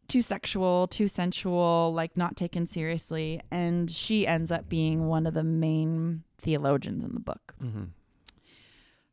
too 0.08 0.22
sexual 0.22 0.86
too 0.86 1.08
sensual 1.08 1.92
like 1.94 2.16
not 2.16 2.36
taken 2.36 2.66
seriously 2.66 3.40
and 3.50 3.90
she 3.90 4.26
ends 4.26 4.52
up 4.52 4.68
being 4.68 5.06
one 5.06 5.26
of 5.26 5.34
the 5.34 5.42
main 5.44 6.22
theologians 6.38 7.02
in 7.02 7.14
the 7.14 7.20
book 7.20 7.54
Mm-hmm. 7.62 7.84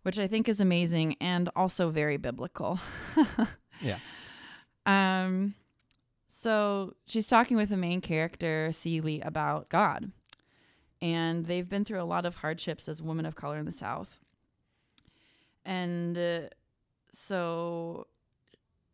which 0.04 0.20
I 0.20 0.28
think 0.28 0.50
is 0.50 0.60
amazing 0.60 1.16
and 1.22 1.50
also 1.56 1.90
very 1.90 2.18
biblical. 2.18 2.80
Yeah. 3.84 3.98
Um, 4.86 5.56
so 6.30 6.94
she's 7.08 7.28
talking 7.28 7.58
with 7.58 7.70
the 7.70 7.78
main 7.78 8.00
character, 8.00 8.72
Celie, 8.72 9.22
about 9.22 9.70
God. 9.70 10.12
And 11.02 11.48
they've 11.48 11.68
been 11.68 11.84
through 11.84 12.00
a 12.02 12.04
lot 12.06 12.28
of 12.28 12.36
hardships 12.36 12.88
as 12.88 13.02
women 13.02 13.26
of 13.26 13.36
color 13.36 13.58
in 13.58 13.66
the 13.66 13.72
South. 13.72 14.20
And 15.66 16.16
uh, 16.16 16.42
so 17.12 18.06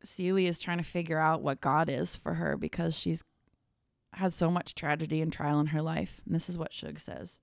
Celie 0.04 0.48
is 0.48 0.60
trying 0.60 0.78
to 0.78 0.84
figure 0.84 1.20
out 1.20 1.42
what 1.42 1.62
God 1.62 1.90
is 1.90 2.16
for 2.16 2.36
her 2.36 2.56
because 2.56 2.96
she's 2.96 3.24
had 4.14 4.34
so 4.34 4.50
much 4.50 4.76
tragedy 4.76 5.22
and 5.22 5.32
trial 5.32 5.60
in 5.60 5.68
her 5.68 5.82
life. 5.82 6.22
And 6.26 6.34
this 6.34 6.50
is 6.50 6.58
what 6.58 6.74
Shug 6.74 7.00
says. 7.00 7.40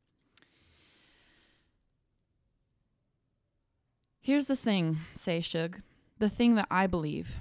Here's 4.20 4.46
the 4.46 4.56
thing, 4.56 5.00
say 5.12 5.40
Shug, 5.40 5.82
the 6.18 6.30
thing 6.30 6.54
that 6.54 6.68
I 6.70 6.87
believe. 6.87 7.40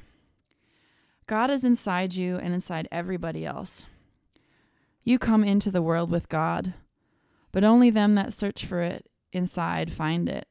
God 1.27 1.50
is 1.50 1.63
inside 1.63 2.13
you 2.13 2.36
and 2.36 2.53
inside 2.53 2.89
everybody 2.91 3.46
else. 3.46 3.86
You 5.03 5.17
come 5.17 5.43
into 5.43 5.72
the 5.72 5.82
world 5.82 6.12
with 6.12 6.27
God, 6.27 6.74
but 7.51 7.63
only 7.63 7.89
them 7.89 8.15
that 8.15 8.34
search 8.34 8.65
for 8.65 8.82
it 8.82 9.10
inside 9.32 9.93
find 9.93 10.27
it. 10.27 10.48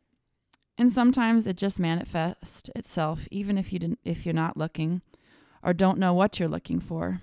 And 0.83 0.91
sometimes 0.91 1.47
it 1.47 1.57
just 1.57 1.79
manifests 1.79 2.69
itself 2.75 3.29
even 3.31 3.57
if 3.57 3.73
you 3.73 3.79
didn't, 3.79 4.01
if 4.05 4.27
you're 4.27 4.35
not 4.35 4.57
looking 4.57 5.01
or 5.63 5.73
don't 5.73 5.97
know 5.97 6.13
what 6.13 6.41
you're 6.41 6.49
looking 6.49 6.81
for. 6.81 7.21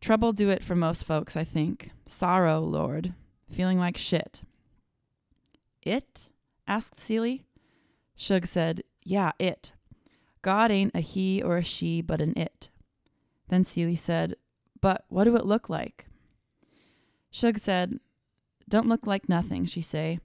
Trouble 0.00 0.32
do 0.32 0.48
it 0.48 0.60
for 0.60 0.74
most 0.74 1.04
folks, 1.04 1.36
I 1.36 1.44
think. 1.44 1.92
Sorrow, 2.04 2.58
Lord, 2.58 3.14
feeling 3.48 3.78
like 3.78 3.96
shit. 3.96 4.42
It? 5.82 6.28
asked 6.66 6.98
Celie. 6.98 7.44
Shug 8.16 8.44
said, 8.44 8.82
Yeah, 9.04 9.30
it. 9.38 9.70
God 10.42 10.72
ain't 10.72 10.96
a 10.96 11.00
he 11.00 11.40
or 11.40 11.58
a 11.58 11.62
she, 11.62 12.00
but 12.00 12.20
an 12.20 12.32
it. 12.36 12.70
Then 13.50 13.62
Celie 13.62 13.94
said, 13.94 14.34
But 14.80 15.04
what 15.08 15.24
do 15.24 15.36
it 15.36 15.46
look 15.46 15.68
like? 15.68 16.06
Shug 17.30 17.56
said, 17.60 18.00
Don't 18.68 18.88
look 18.88 19.06
like 19.06 19.28
nothing, 19.28 19.64
she 19.64 19.80
say. 19.80 20.18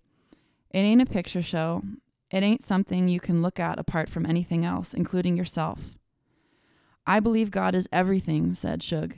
It 0.74 0.80
ain't 0.80 1.02
a 1.02 1.06
picture 1.06 1.42
show. 1.42 1.84
It 2.32 2.44
ain't 2.44 2.64
something 2.64 3.08
you 3.08 3.20
can 3.20 3.42
look 3.42 3.60
at 3.60 3.78
apart 3.78 4.10
from 4.10 4.26
anything 4.26 4.64
else, 4.64 4.94
including 4.94 5.36
yourself. 5.36 5.98
I 7.06 7.20
believe 7.20 7.52
God 7.52 7.76
is 7.76 7.90
everything, 7.92 8.56
said 8.56 8.82
Shug. 8.82 9.16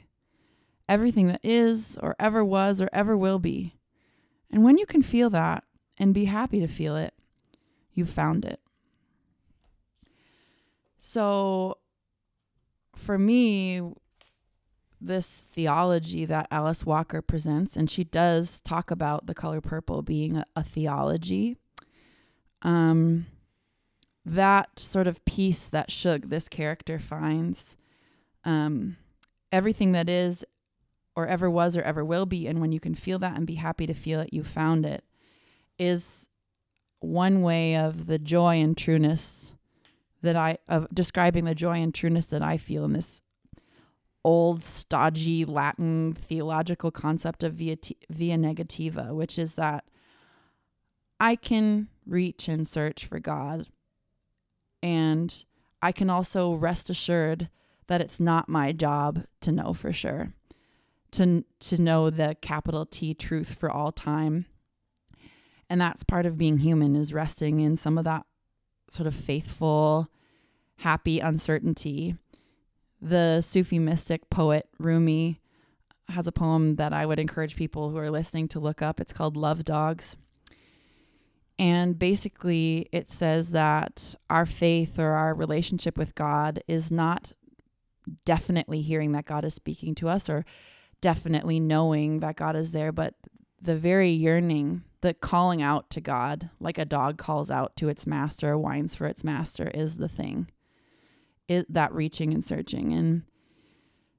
Everything 0.89 1.27
that 1.27 1.41
is, 1.43 1.97
or 2.01 2.15
ever 2.19 2.43
was, 2.43 2.81
or 2.81 2.89
ever 2.91 3.15
will 3.15 3.39
be. 3.39 3.75
And 4.51 4.63
when 4.63 4.77
you 4.77 4.85
can 4.85 5.01
feel 5.01 5.29
that, 5.29 5.63
and 5.97 6.13
be 6.13 6.25
happy 6.25 6.59
to 6.59 6.67
feel 6.67 6.95
it, 6.95 7.13
you've 7.93 8.09
found 8.09 8.45
it. 8.45 8.59
So, 10.99 11.77
for 12.95 13.19
me, 13.19 13.81
this 15.05 15.47
theology 15.51 16.25
that 16.25 16.47
Alice 16.49 16.85
Walker 16.85 17.21
presents, 17.21 17.75
and 17.75 17.89
she 17.89 18.03
does 18.03 18.59
talk 18.59 18.91
about 18.91 19.25
the 19.25 19.33
color 19.33 19.61
purple 19.61 20.01
being 20.01 20.37
a, 20.37 20.45
a 20.55 20.63
theology. 20.63 21.57
Um, 22.61 23.25
that 24.25 24.79
sort 24.79 25.07
of 25.07 25.23
peace 25.25 25.67
that 25.69 25.91
Shug, 25.91 26.29
this 26.29 26.47
character, 26.47 26.99
finds, 26.99 27.75
um, 28.45 28.97
everything 29.51 29.91
that 29.91 30.09
is, 30.09 30.45
or 31.15 31.27
ever 31.27 31.49
was, 31.49 31.75
or 31.75 31.81
ever 31.81 32.05
will 32.05 32.25
be, 32.25 32.47
and 32.47 32.61
when 32.61 32.71
you 32.71 32.79
can 32.79 32.95
feel 32.95 33.19
that 33.19 33.37
and 33.37 33.45
be 33.45 33.55
happy 33.55 33.85
to 33.85 33.93
feel 33.93 34.21
it, 34.21 34.33
you 34.33 34.43
found 34.43 34.85
it, 34.85 35.03
is 35.77 36.29
one 36.99 37.41
way 37.41 37.75
of 37.75 38.07
the 38.07 38.17
joy 38.17 38.61
and 38.61 38.77
trueness 38.77 39.53
that 40.21 40.37
I 40.37 40.57
of 40.69 40.87
describing 40.93 41.43
the 41.43 41.53
joy 41.53 41.81
and 41.81 41.93
trueness 41.93 42.27
that 42.27 42.41
I 42.41 42.55
feel 42.55 42.85
in 42.85 42.93
this 42.93 43.21
old 44.23 44.63
stodgy 44.63 45.45
Latin 45.45 46.13
theological 46.13 46.91
concept 46.91 47.43
of 47.43 47.53
via, 47.53 47.77
via 48.09 48.37
negativa, 48.37 49.13
which 49.13 49.37
is 49.37 49.55
that 49.55 49.83
I 51.19 51.35
can 51.35 51.87
reach 52.05 52.47
and 52.47 52.67
search 52.67 53.05
for 53.05 53.19
God. 53.19 53.67
And 54.81 55.43
I 55.81 55.91
can 55.91 56.09
also 56.09 56.53
rest 56.53 56.89
assured 56.89 57.49
that 57.87 58.01
it's 58.01 58.19
not 58.19 58.49
my 58.49 58.71
job 58.71 59.25
to 59.41 59.51
know 59.51 59.73
for 59.73 59.93
sure. 59.93 60.33
to 61.11 61.43
to 61.59 61.81
know 61.81 62.09
the 62.09 62.35
capital 62.41 62.85
T 62.85 63.13
truth 63.13 63.53
for 63.55 63.69
all 63.69 63.91
time. 63.91 64.45
And 65.69 65.79
that's 65.79 66.03
part 66.03 66.25
of 66.25 66.37
being 66.37 66.59
human 66.59 66.95
is 66.95 67.13
resting 67.13 67.59
in 67.59 67.77
some 67.77 67.97
of 67.97 68.03
that 68.03 68.25
sort 68.89 69.07
of 69.07 69.15
faithful, 69.15 70.09
happy 70.77 71.19
uncertainty. 71.19 72.15
The 73.03 73.41
Sufi 73.41 73.79
mystic 73.79 74.29
poet 74.29 74.69
Rumi 74.79 75.41
has 76.07 76.25
a 76.25 76.31
poem 76.31 76.77
that 76.77 76.93
I 76.93 77.05
would 77.05 77.19
encourage 77.19 77.57
people 77.57 77.89
who 77.89 77.97
are 77.97 78.09
listening 78.09 78.47
to 78.49 78.61
look 78.61 78.81
up. 78.81 79.01
It's 79.01 79.11
called 79.11 79.35
Love 79.35 79.65
Dogs. 79.65 80.15
And 81.59 81.99
basically, 81.99 82.87
it 82.93 83.11
says 83.11 83.51
that 83.51 84.15
our 84.29 84.45
faith 84.45 84.97
or 84.97 85.11
our 85.11 85.33
relationship 85.33 85.97
with 85.97 86.15
God 86.15 86.63
is 86.65 86.93
not 86.93 87.33
definitely 88.23 88.81
hearing 88.81 89.11
that 89.11 89.25
God 89.25 89.43
is 89.43 89.53
speaking 89.53 89.95
to 89.95 90.07
us 90.07 90.29
or 90.29 90.45
definitely 91.01 91.59
knowing 91.59 92.21
that 92.21 92.37
God 92.37 92.55
is 92.55 92.71
there, 92.71 92.93
but 92.93 93.15
the 93.61 93.75
very 93.75 94.11
yearning, 94.11 94.83
the 95.01 95.13
calling 95.13 95.61
out 95.61 95.89
to 95.89 95.99
God, 95.99 96.49
like 96.61 96.77
a 96.77 96.85
dog 96.85 97.17
calls 97.17 97.51
out 97.51 97.75
to 97.75 97.89
its 97.89 98.07
master, 98.07 98.57
whines 98.57 98.95
for 98.95 99.07
its 99.07 99.25
master, 99.25 99.69
is 99.73 99.97
the 99.97 100.07
thing. 100.07 100.47
It, 101.47 101.71
that 101.73 101.93
reaching 101.93 102.33
and 102.33 102.43
searching. 102.43 102.93
And 102.93 103.23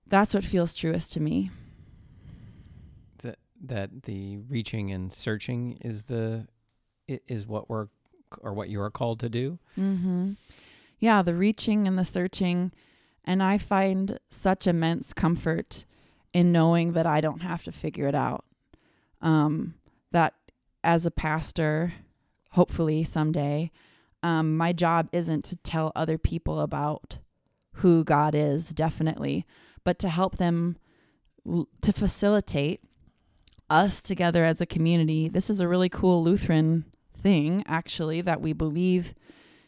that's 0.06 0.34
what 0.34 0.44
feels 0.44 0.74
truest 0.74 1.12
to 1.12 1.20
me. 1.20 1.50
That 3.22 3.38
that 3.62 4.02
the 4.02 4.36
reaching 4.36 4.90
and 4.92 5.12
searching 5.12 5.78
is 5.80 6.04
the 6.04 6.46
is 7.08 7.46
what 7.46 7.68
we're 7.70 7.88
or 8.40 8.52
what 8.52 8.68
you're 8.68 8.90
called 8.90 9.20
to 9.20 9.28
do. 9.28 9.58
Mm-hmm. 9.78 10.32
Yeah, 10.98 11.22
the 11.22 11.34
reaching 11.34 11.86
and 11.86 11.98
the 11.98 12.04
searching, 12.04 12.72
and 13.24 13.42
I 13.42 13.58
find 13.58 14.18
such 14.30 14.66
immense 14.66 15.12
comfort 15.12 15.84
in 16.32 16.52
knowing 16.52 16.92
that 16.92 17.06
I 17.06 17.20
don't 17.20 17.40
have 17.40 17.64
to 17.64 17.72
figure 17.72 18.08
it 18.08 18.14
out. 18.14 18.44
Um, 19.20 19.74
that 20.12 20.34
as 20.82 21.06
a 21.06 21.10
pastor, 21.10 21.94
hopefully 22.50 23.04
someday, 23.04 23.70
um, 24.24 24.56
my 24.56 24.72
job 24.72 25.10
isn't 25.12 25.44
to 25.44 25.56
tell 25.56 25.92
other 25.94 26.16
people 26.16 26.60
about 26.60 27.18
who 27.74 28.02
God 28.02 28.34
is, 28.34 28.70
definitely, 28.70 29.44
but 29.84 29.98
to 29.98 30.08
help 30.08 30.38
them 30.38 30.78
to 31.82 31.92
facilitate 31.92 32.80
us 33.68 34.00
together 34.00 34.42
as 34.46 34.62
a 34.62 34.66
community. 34.66 35.28
This 35.28 35.50
is 35.50 35.60
a 35.60 35.68
really 35.68 35.90
cool 35.90 36.24
Lutheran 36.24 36.86
thing, 37.14 37.64
actually, 37.66 38.22
that 38.22 38.40
we 38.40 38.54
believe 38.54 39.14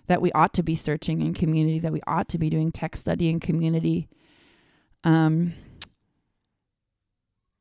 that 0.07 0.23
we 0.23 0.33
ought 0.33 0.55
to 0.55 0.63
be 0.63 0.75
searching 0.75 1.21
in 1.21 1.35
community, 1.35 1.79
that 1.79 1.93
we 1.93 2.01
ought 2.07 2.29
to 2.31 2.39
be 2.39 2.49
doing 2.49 2.73
text 2.73 3.01
study 3.01 3.29
in 3.29 3.41
community. 3.41 4.09
Um, 5.05 5.53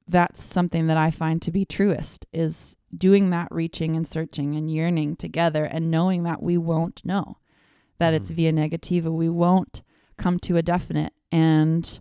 that's 0.08 0.42
something 0.42 0.88
that 0.88 0.98
I 0.98 1.12
find 1.12 1.42
to 1.42 1.52
be 1.52 1.66
truest 1.66 2.26
is 2.32 2.78
doing 2.98 3.30
that 3.30 3.48
reaching 3.52 3.96
and 3.96 4.08
searching 4.08 4.56
and 4.56 4.72
yearning 4.72 5.16
together 5.16 5.66
and 5.66 5.92
knowing 5.92 6.24
that 6.24 6.42
we 6.42 6.58
won't 6.58 7.06
know 7.06 7.38
that 8.00 8.14
mm. 8.14 8.18
it's 8.18 8.30
via 8.30 8.52
negativa. 8.52 9.12
We 9.12 9.30
won't 9.30 9.82
come 10.18 10.40
to 10.40 10.58
a 10.58 10.62
definite. 10.62 11.14
And 11.32 12.00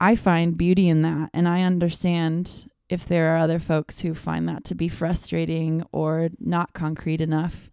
I 0.00 0.16
find 0.16 0.56
beauty 0.56 0.88
in 0.88 1.02
that. 1.02 1.30
And 1.32 1.48
I 1.48 1.62
understand 1.62 2.66
if 2.88 3.06
there 3.06 3.34
are 3.34 3.38
other 3.38 3.58
folks 3.58 4.00
who 4.00 4.14
find 4.14 4.48
that 4.48 4.64
to 4.64 4.74
be 4.74 4.88
frustrating 4.88 5.84
or 5.92 6.30
not 6.38 6.74
concrete 6.74 7.20
enough. 7.20 7.70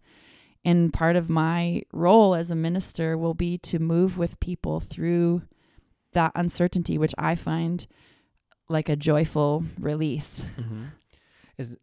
And 0.63 0.93
part 0.93 1.15
of 1.15 1.29
my 1.29 1.84
role 1.91 2.36
as 2.36 2.51
a 2.51 2.55
minister 2.55 3.17
will 3.17 3.34
be 3.34 3.58
to 3.60 3.79
move 3.79 4.17
with 4.17 4.39
people 4.39 4.79
through 4.79 5.43
that 6.13 6.31
uncertainty, 6.36 6.98
which 6.98 7.13
I 7.17 7.36
find 7.36 7.86
like 8.67 8.89
a 8.89 8.96
joyful 8.96 9.63
release. 9.79 10.46
Mm-hmm. 10.60 10.86
Is 11.58 11.75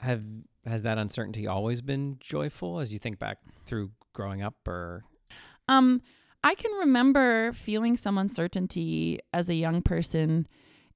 have 0.00 0.22
has 0.66 0.82
that 0.82 0.98
uncertainty 0.98 1.46
always 1.46 1.80
been 1.80 2.16
joyful 2.20 2.80
as 2.80 2.92
you 2.92 2.98
think 2.98 3.18
back 3.18 3.38
through 3.64 3.90
growing 4.12 4.42
up 4.42 4.54
or 4.66 5.04
um 5.68 6.02
I 6.42 6.54
can 6.54 6.72
remember 6.72 7.52
feeling 7.52 7.96
some 7.96 8.16
uncertainty 8.16 9.20
as 9.32 9.48
a 9.48 9.54
young 9.54 9.82
person 9.82 10.46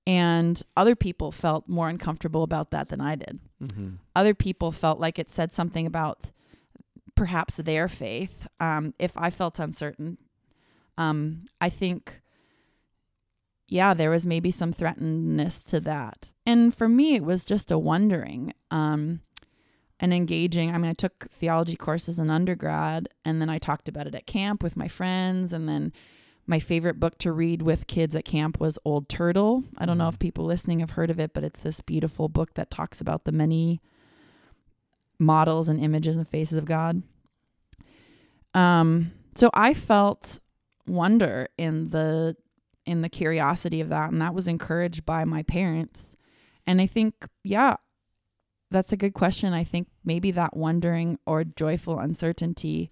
and 0.07 0.63
other 0.77 0.95
people 0.95 1.33
felt 1.33 1.69
more 1.69 1.89
uncomfortable 1.89 2.43
about 2.43 2.71
that 2.71 2.89
than 2.89 3.01
I 3.01 3.15
did. 3.15 3.41
Mm-hmm. 3.63 3.89
Other 4.15 4.35
people 4.35 4.73
felt 4.73 4.99
like 4.99 5.19
it 5.19 5.31
said 5.31 5.55
something 5.55 5.87
about 5.87 6.31
perhaps 7.15 7.57
their 7.57 7.89
faith. 7.89 8.47
Um, 8.61 8.95
if 8.99 9.13
I 9.17 9.31
felt 9.31 9.59
uncertain, 9.59 10.19
um, 10.99 11.45
I 11.61 11.71
think 11.71 12.21
yeah, 13.75 13.93
there 13.93 14.11
was 14.11 14.25
maybe 14.25 14.53
some 14.53 14.73
threatenedness 14.73 15.65
to 15.65 15.81
that. 15.81 16.29
And 16.47 16.73
for 16.73 16.89
me, 16.89 17.17
it 17.17 17.25
was 17.25 17.45
just 17.45 17.73
a 17.73 17.79
wondering 17.79 18.55
um, 18.71 19.21
and 19.99 20.15
engaging. 20.15 20.73
I 20.73 20.79
mean, 20.79 20.93
I 20.93 20.95
took 20.95 21.27
theology 21.33 21.75
courses 21.75 22.21
in 22.21 22.31
undergrad, 22.31 23.09
and 23.25 23.41
then 23.41 23.51
I 23.51 23.59
talked 23.59 23.89
about 23.89 24.07
it 24.07 24.15
at 24.15 24.29
camp 24.29 24.63
with 24.63 24.77
my 24.77 24.87
friends. 24.87 25.53
And 25.53 25.69
then 25.69 25.93
my 26.47 26.61
favorite 26.61 27.01
book 27.01 27.19
to 27.19 27.33
read 27.33 27.63
with 27.63 27.89
kids 27.89 28.15
at 28.15 28.25
camp 28.25 28.61
was 28.61 28.79
Old 28.85 29.09
Turtle. 29.09 29.65
I 29.77 29.87
don't 29.87 29.99
know 29.99 30.07
if 30.07 30.15
mm-hmm. 30.15 30.21
people 30.21 30.45
listening 30.45 30.79
have 30.79 30.91
heard 30.91 31.11
of 31.11 31.19
it, 31.19 31.35
but 31.35 31.43
it's 31.43 31.59
this 31.59 31.81
beautiful 31.81 32.29
book 32.29 32.55
that 32.55 32.71
talks 32.71 33.01
about 33.01 33.25
the 33.25 33.33
many 33.33 33.81
models 35.19 35.69
and 35.69 35.83
images 35.83 36.17
and 36.17 36.29
faces 36.29 36.59
of 36.59 36.65
God. 36.65 37.03
Um, 38.55 39.11
so 39.35 39.51
I 39.53 39.75
felt 39.75 40.39
wonder 40.87 41.49
in 41.59 41.91
the 41.91 42.37
in 42.87 43.03
the 43.03 43.09
curiosity 43.09 43.81
of 43.81 43.89
that 43.89 44.11
and 44.11 44.21
that 44.21 44.35
was 44.35 44.49
encouraged 44.49 45.05
by 45.05 45.25
my 45.25 45.43
parents. 45.43 46.17
And 46.67 46.81
i 46.81 46.87
think 46.87 47.27
yeah 47.43 47.77
that's 48.75 48.93
a 48.93 48.97
good 48.97 49.15
question. 49.15 49.53
I 49.53 49.63
think 49.63 49.87
maybe 50.05 50.33
that 50.33 50.57
wondering 50.57 51.19
or 51.27 51.45
joyful 51.45 52.01
uncertainty 52.01 52.91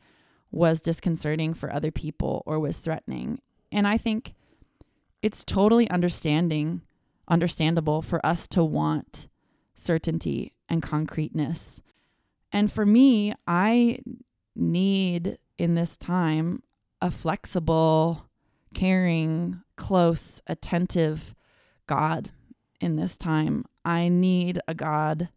was 0.52 0.80
disconcerting 0.80 1.54
for 1.54 1.72
other 1.72 1.90
people 1.90 2.44
or 2.46 2.60
was 2.60 2.78
threatening. 2.78 3.40
And 3.72 3.86
i 3.86 3.98
think 3.98 4.34
it's 5.22 5.44
totally 5.44 5.90
understanding 5.90 6.82
understandable 7.28 8.02
for 8.02 8.24
us 8.24 8.46
to 8.48 8.62
want 8.64 9.28
certainty 9.74 10.52
and 10.68 10.82
concreteness. 10.82 11.82
And 12.52 12.70
for 12.70 12.86
me 12.86 13.34
i 13.46 13.98
need 14.54 15.38
in 15.58 15.74
this 15.74 15.96
time 15.96 16.62
a 17.00 17.10
flexible 17.10 18.28
caring 18.74 19.62
close, 19.76 20.40
attentive 20.46 21.34
God 21.86 22.30
in 22.80 22.96
this 22.96 23.16
time. 23.16 23.64
I 23.84 24.08
need 24.08 24.60
a 24.66 24.74
God 24.74 25.28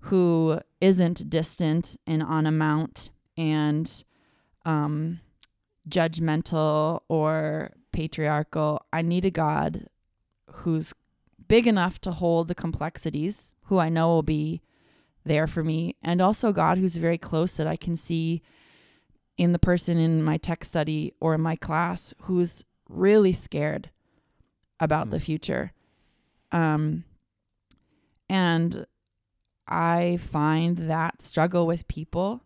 who 0.00 0.60
isn't 0.80 1.28
distant 1.28 1.96
and 2.06 2.22
on 2.22 2.46
a 2.46 2.52
mount 2.52 3.10
and 3.36 4.04
um, 4.64 5.20
judgmental 5.88 7.00
or 7.08 7.72
patriarchal. 7.92 8.82
I 8.92 9.02
need 9.02 9.24
a 9.24 9.30
God 9.30 9.88
who's 10.50 10.92
big 11.48 11.66
enough 11.66 12.00
to 12.00 12.12
hold 12.12 12.48
the 12.48 12.54
complexities, 12.54 13.54
who 13.64 13.78
I 13.78 13.88
know 13.88 14.08
will 14.08 14.22
be 14.22 14.62
there 15.24 15.46
for 15.46 15.64
me, 15.64 15.96
and 16.02 16.20
also 16.20 16.52
God 16.52 16.78
who's 16.78 16.96
very 16.96 17.18
close 17.18 17.56
that 17.56 17.66
I 17.66 17.76
can 17.76 17.96
see 17.96 18.42
in 19.36 19.52
the 19.52 19.58
person 19.58 19.98
in 19.98 20.22
my 20.22 20.36
text 20.36 20.70
study 20.70 21.12
or 21.20 21.34
in 21.34 21.40
my 21.40 21.56
class 21.56 22.14
who's 22.22 22.64
really 22.88 23.32
scared 23.32 23.90
about 24.80 25.08
mm. 25.08 25.10
the 25.10 25.20
future. 25.20 25.72
Um, 26.52 27.04
and 28.28 28.86
I 29.68 30.18
find 30.20 30.78
that 30.78 31.20
struggle 31.22 31.66
with 31.66 31.88
people 31.88 32.42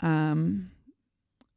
um, 0.00 0.70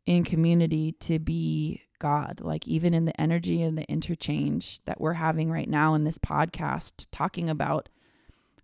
in 0.05 0.23
community 0.23 0.93
to 0.99 1.19
be 1.19 1.81
God, 1.99 2.41
like 2.41 2.67
even 2.67 2.93
in 2.93 3.05
the 3.05 3.19
energy 3.19 3.61
and 3.61 3.77
the 3.77 3.89
interchange 3.89 4.79
that 4.85 4.99
we're 4.99 5.13
having 5.13 5.49
right 5.51 5.69
now 5.69 5.93
in 5.95 6.03
this 6.03 6.17
podcast, 6.17 7.07
talking 7.11 7.49
about 7.49 7.89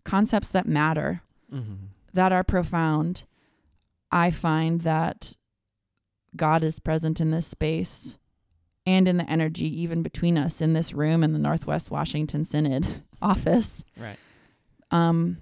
concepts 0.03 0.51
that 0.51 0.67
matter, 0.67 1.21
mm-hmm. 1.51 1.85
that 2.13 2.31
are 2.31 2.43
profound. 2.43 3.23
I 4.11 4.31
find 4.31 4.81
that 4.81 5.37
God 6.35 6.63
is 6.63 6.79
present 6.79 7.19
in 7.19 7.31
this 7.31 7.47
space 7.47 8.17
and 8.85 9.07
in 9.07 9.17
the 9.17 9.29
energy 9.29 9.81
even 9.81 10.01
between 10.01 10.37
us 10.37 10.61
in 10.61 10.73
this 10.73 10.93
room 10.93 11.23
in 11.23 11.33
the 11.33 11.39
Northwest 11.39 11.91
Washington 11.91 12.43
Synod 12.43 12.85
office. 13.21 13.83
Right. 13.97 14.17
Um 14.89 15.37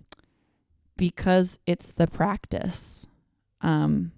because 0.97 1.59
it's 1.65 1.91
the 1.91 2.07
practice. 2.07 3.07
Um 3.61 4.11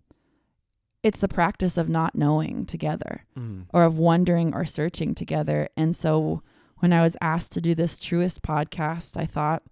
it's 1.04 1.20
the 1.20 1.28
practice 1.28 1.78
of 1.78 1.90
not 1.90 2.16
knowing 2.16 2.66
together 2.66 3.26
mm. 3.38 3.66
or 3.74 3.84
of 3.84 3.98
wondering 3.98 4.54
or 4.54 4.66
searching 4.66 5.16
together. 5.16 5.68
And 5.76 5.96
so 5.96 6.44
when 6.78 6.94
I 6.94 7.02
was 7.02 7.18
asked 7.22 7.52
to 7.54 7.62
do 7.62 7.74
this 7.74 7.98
truest 7.98 8.44
podcast, 8.44 9.18
I 9.18 9.26
thought, 9.26 9.64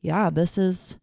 yeah, 0.00 0.30
this 0.30 0.58
is 0.58 0.98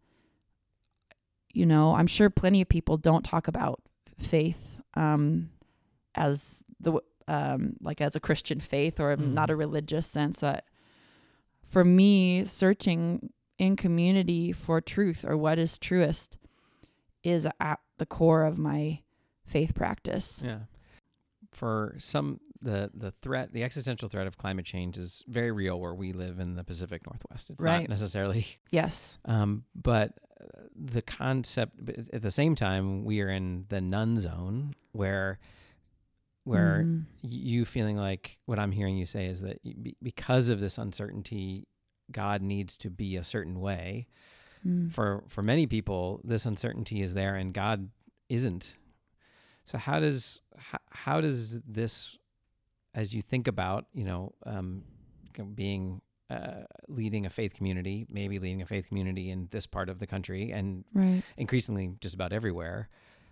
you 1.53 1.65
know, 1.65 1.95
I'm 1.95 2.07
sure 2.07 2.29
plenty 2.29 2.61
of 2.61 2.69
people 2.69 2.97
don't 2.97 3.23
talk 3.23 3.47
about 3.47 3.81
faith 4.17 4.70
um 4.95 5.49
as 6.15 6.63
the 6.79 6.99
um, 7.27 7.77
like 7.81 8.01
as 8.01 8.15
a 8.15 8.19
Christian 8.19 8.59
faith 8.59 8.99
or 8.99 9.15
mm. 9.15 9.33
not 9.33 9.49
a 9.49 9.55
religious 9.55 10.05
sense. 10.05 10.41
But 10.41 10.65
for 11.63 11.85
me, 11.85 12.43
searching 12.45 13.31
in 13.57 13.75
community 13.75 14.51
for 14.51 14.81
truth 14.81 15.23
or 15.25 15.37
what 15.37 15.57
is 15.59 15.77
truest 15.77 16.37
is 17.23 17.47
at 17.59 17.79
the 17.97 18.05
core 18.05 18.43
of 18.43 18.57
my 18.57 18.99
faith 19.45 19.75
practice. 19.75 20.41
Yeah. 20.43 20.61
For 21.51 21.95
some, 21.99 22.39
the 22.61 22.91
the 22.93 23.11
threat, 23.21 23.53
the 23.53 23.63
existential 23.63 24.09
threat 24.09 24.27
of 24.27 24.37
climate 24.37 24.65
change 24.65 24.97
is 24.97 25.23
very 25.27 25.51
real 25.51 25.79
where 25.79 25.93
we 25.93 26.13
live 26.13 26.39
in 26.39 26.55
the 26.55 26.63
Pacific 26.63 27.01
Northwest. 27.05 27.49
It's 27.49 27.61
Right. 27.61 27.81
not 27.81 27.89
necessarily, 27.89 28.47
Yes. 28.71 29.19
um, 29.25 29.65
but 29.75 30.17
the 30.75 31.01
concept. 31.01 31.73
But 31.83 31.95
at 32.13 32.21
the 32.21 32.31
same 32.31 32.55
time, 32.55 33.03
we 33.05 33.21
are 33.21 33.29
in 33.29 33.65
the 33.69 33.81
none 33.81 34.17
zone 34.17 34.75
where 34.91 35.39
where 36.43 36.83
Mhm. 36.83 37.05
you 37.21 37.65
feeling 37.65 37.97
like 37.97 38.39
what 38.45 38.57
I'm 38.57 38.71
hearing 38.71 38.97
you 38.97 39.05
say 39.05 39.27
is 39.27 39.41
that 39.41 39.59
because 40.01 40.49
of 40.49 40.59
this 40.59 40.77
uncertainty, 40.79 41.67
God 42.11 42.41
needs 42.41 42.77
to 42.79 42.89
be 42.89 43.15
a 43.15 43.23
certain 43.23 43.59
way. 43.59 44.07
Mm. 44.65 44.91
For 44.91 45.23
for 45.27 45.41
many 45.43 45.67
people, 45.67 46.19
this 46.23 46.45
uncertainty 46.45 47.01
is 47.01 47.13
there, 47.13 47.35
and 47.35 47.53
God 47.53 47.89
isn't. 48.29 48.75
So 49.65 49.77
how 49.77 49.99
does 49.99 50.41
how, 50.57 50.79
how 50.89 51.21
does 51.21 51.61
this, 51.61 52.17
as 52.95 53.13
you 53.13 53.21
think 53.21 53.47
about 53.47 53.85
you 53.93 54.03
know 54.03 54.33
um, 54.45 54.83
being 55.55 56.01
uh, 56.31 56.63
leading 56.87 57.25
a 57.25 57.29
faith 57.29 57.53
community, 57.53 58.05
maybe 58.09 58.39
leading 58.39 58.61
a 58.61 58.65
faith 58.65 58.87
community 58.87 59.29
in 59.29 59.47
this 59.51 59.67
part 59.67 59.89
of 59.89 59.99
the 59.99 60.07
country, 60.07 60.51
and 60.51 60.85
Right. 60.93 61.23
increasingly 61.37 61.95
just 61.99 62.15
about 62.15 62.31
everywhere. 62.33 62.87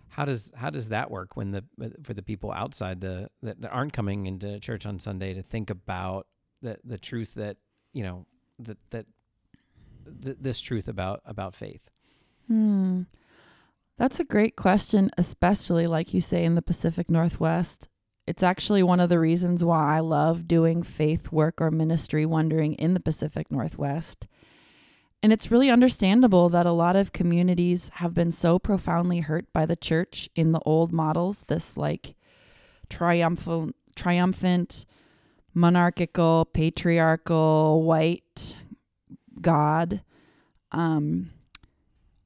How 0.08 0.24
does 0.24 0.52
how 0.56 0.70
does 0.70 0.88
that 0.88 1.10
work 1.10 1.36
when 1.36 1.52
the 1.52 1.64
for 2.02 2.14
the 2.14 2.22
people 2.22 2.50
outside 2.52 3.00
the 3.00 3.28
that, 3.42 3.60
that 3.62 3.70
aren't 3.70 3.92
coming 3.92 4.26
into 4.26 4.58
church 4.60 4.84
on 4.84 4.98
Sunday 4.98 5.34
to 5.34 5.42
think 5.42 5.70
about 5.70 6.26
the 6.62 6.78
the 6.84 6.98
truth 6.98 7.34
that 7.34 7.56
you 7.92 8.02
know 8.02 8.26
that 8.58 8.78
that 8.90 9.06
th- 10.22 10.36
this 10.40 10.60
truth 10.60 10.88
about 10.88 11.22
about 11.24 11.54
faith? 11.54 11.90
Hmm. 12.48 13.02
That's 13.96 14.18
a 14.18 14.24
great 14.24 14.56
question, 14.56 15.10
especially 15.18 15.86
like 15.86 16.12
you 16.14 16.20
say 16.20 16.44
in 16.44 16.54
the 16.54 16.62
Pacific 16.62 17.10
Northwest. 17.10 17.88
It's 18.30 18.44
actually 18.44 18.84
one 18.84 19.00
of 19.00 19.08
the 19.08 19.18
reasons 19.18 19.64
why 19.64 19.96
I 19.96 19.98
love 19.98 20.46
doing 20.46 20.84
faith 20.84 21.32
work 21.32 21.60
or 21.60 21.72
ministry 21.72 22.24
wandering 22.24 22.74
in 22.74 22.94
the 22.94 23.00
Pacific 23.00 23.50
Northwest. 23.50 24.28
And 25.20 25.32
it's 25.32 25.50
really 25.50 25.68
understandable 25.68 26.48
that 26.50 26.64
a 26.64 26.70
lot 26.70 26.94
of 26.94 27.12
communities 27.12 27.90
have 27.94 28.14
been 28.14 28.30
so 28.30 28.60
profoundly 28.60 29.18
hurt 29.18 29.52
by 29.52 29.66
the 29.66 29.74
church 29.74 30.28
in 30.36 30.52
the 30.52 30.60
old 30.60 30.92
models, 30.92 31.44
this 31.48 31.76
like 31.76 32.14
triumphant, 32.88 33.74
triumphant, 33.96 34.86
monarchical, 35.52 36.44
patriarchal, 36.44 37.82
white 37.82 38.58
God. 39.40 40.02
Um, 40.70 41.32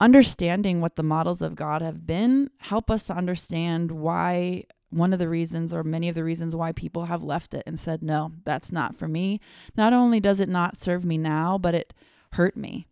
understanding 0.03 0.83
what 0.83 0.97
the 0.97 1.03
models 1.03 1.41
of 1.41 1.55
God 1.55 1.81
have 1.81 2.07
been 2.07 2.51
help 2.59 2.91
us 2.91 3.07
to 3.07 3.17
understand 3.17 3.91
why 3.91 4.65
one 4.95 5.13
of 5.13 5.19
the 5.19 5.29
reasons 5.29 5.73
or 5.73 5.83
many 5.83 6.09
of 6.09 6.15
the 6.15 6.25
reasons 6.25 6.55
why 6.55 6.73
people 6.73 7.07
have 7.07 7.23
left 7.23 7.55
it 7.55 7.63
and 7.67 7.79
said 7.79 8.03
no 8.03 8.33
that's 8.45 8.73
not 8.73 8.97
for 8.97 9.09
me. 9.09 9.41
Not 9.77 9.93
only 9.93 10.21
does 10.21 10.41
it 10.41 10.49
not 10.49 10.79
serve 10.79 11.05
me 11.05 11.19
now 11.19 11.59
but 11.59 11.75
it 11.75 11.95
hurt 12.33 12.57
me. 12.57 12.87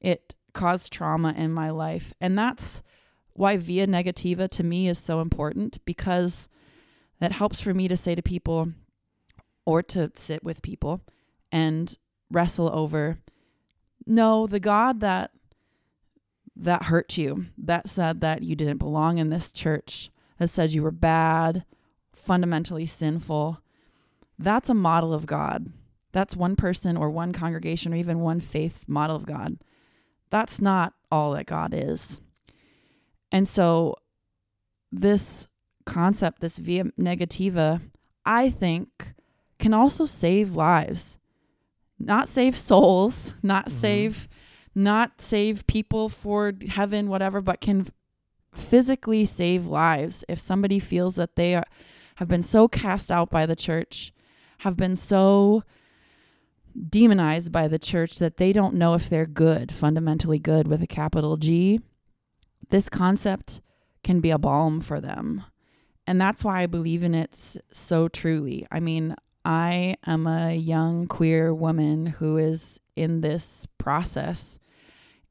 It 0.00 0.34
caused 0.52 0.92
trauma 0.92 1.34
in 1.36 1.52
my 1.52 1.70
life. 1.70 2.12
And 2.20 2.38
that's 2.38 2.82
why 3.32 3.56
via 3.56 3.86
negativa 3.86 4.48
to 4.48 4.64
me 4.64 4.88
is 4.88 4.98
so 4.98 5.20
important 5.20 5.84
because 5.84 6.48
that 7.20 7.32
helps 7.32 7.60
for 7.60 7.74
me 7.74 7.88
to 7.88 7.96
say 7.96 8.14
to 8.14 8.22
people 8.22 8.72
or 9.64 9.82
to 9.82 10.10
sit 10.14 10.42
with 10.42 10.62
people 10.62 11.02
and 11.52 11.96
wrestle 12.30 12.70
over 12.72 13.18
no 14.06 14.46
the 14.46 14.60
god 14.60 15.00
that 15.00 15.30
that 16.58 16.84
hurt 16.84 17.16
you, 17.16 17.46
that 17.56 17.88
said 17.88 18.20
that 18.20 18.42
you 18.42 18.56
didn't 18.56 18.78
belong 18.78 19.18
in 19.18 19.30
this 19.30 19.52
church, 19.52 20.10
that 20.38 20.48
said 20.48 20.72
you 20.72 20.82
were 20.82 20.90
bad, 20.90 21.64
fundamentally 22.12 22.86
sinful, 22.86 23.60
that's 24.38 24.70
a 24.70 24.74
model 24.74 25.12
of 25.12 25.26
God. 25.26 25.72
That's 26.12 26.36
one 26.36 26.56
person 26.56 26.96
or 26.96 27.10
one 27.10 27.32
congregation 27.32 27.92
or 27.92 27.96
even 27.96 28.20
one 28.20 28.40
faith's 28.40 28.88
model 28.88 29.16
of 29.16 29.26
God. 29.26 29.58
That's 30.30 30.60
not 30.60 30.94
all 31.10 31.32
that 31.32 31.46
God 31.46 31.72
is. 31.74 32.20
And 33.30 33.46
so, 33.46 33.94
this 34.90 35.48
concept, 35.84 36.40
this 36.40 36.56
via 36.58 36.84
negativa, 36.98 37.80
I 38.24 38.50
think 38.50 39.14
can 39.58 39.74
also 39.74 40.06
save 40.06 40.54
lives. 40.54 41.18
Not 41.98 42.28
save 42.28 42.56
souls, 42.56 43.34
not 43.42 43.66
Mhm. 43.66 43.70
save 43.72 44.28
not 44.74 45.20
save 45.20 45.66
people 45.66 46.08
for 46.08 46.52
heaven, 46.68 47.08
whatever, 47.08 47.40
but 47.40 47.60
can 47.60 47.88
physically 48.54 49.24
save 49.24 49.66
lives. 49.66 50.24
If 50.28 50.38
somebody 50.38 50.78
feels 50.78 51.16
that 51.16 51.36
they 51.36 51.54
are, 51.54 51.64
have 52.16 52.28
been 52.28 52.42
so 52.42 52.68
cast 52.68 53.10
out 53.10 53.30
by 53.30 53.46
the 53.46 53.56
church, 53.56 54.12
have 54.58 54.76
been 54.76 54.96
so 54.96 55.62
demonized 56.88 57.52
by 57.52 57.68
the 57.68 57.78
church 57.78 58.18
that 58.18 58.36
they 58.36 58.52
don't 58.52 58.74
know 58.74 58.94
if 58.94 59.08
they're 59.08 59.26
good, 59.26 59.72
fundamentally 59.72 60.38
good 60.38 60.68
with 60.68 60.82
a 60.82 60.86
capital 60.86 61.36
G, 61.36 61.80
this 62.70 62.88
concept 62.88 63.60
can 64.02 64.20
be 64.20 64.30
a 64.30 64.38
balm 64.38 64.80
for 64.80 65.00
them. 65.00 65.44
And 66.06 66.20
that's 66.20 66.44
why 66.44 66.62
I 66.62 66.66
believe 66.66 67.02
in 67.02 67.14
it 67.14 67.56
so 67.70 68.08
truly. 68.08 68.66
I 68.70 68.80
mean, 68.80 69.14
I 69.44 69.96
am 70.06 70.26
a 70.26 70.54
young 70.54 71.06
queer 71.06 71.54
woman 71.54 72.06
who 72.06 72.36
is 72.38 72.80
in 72.96 73.20
this 73.20 73.66
process. 73.78 74.58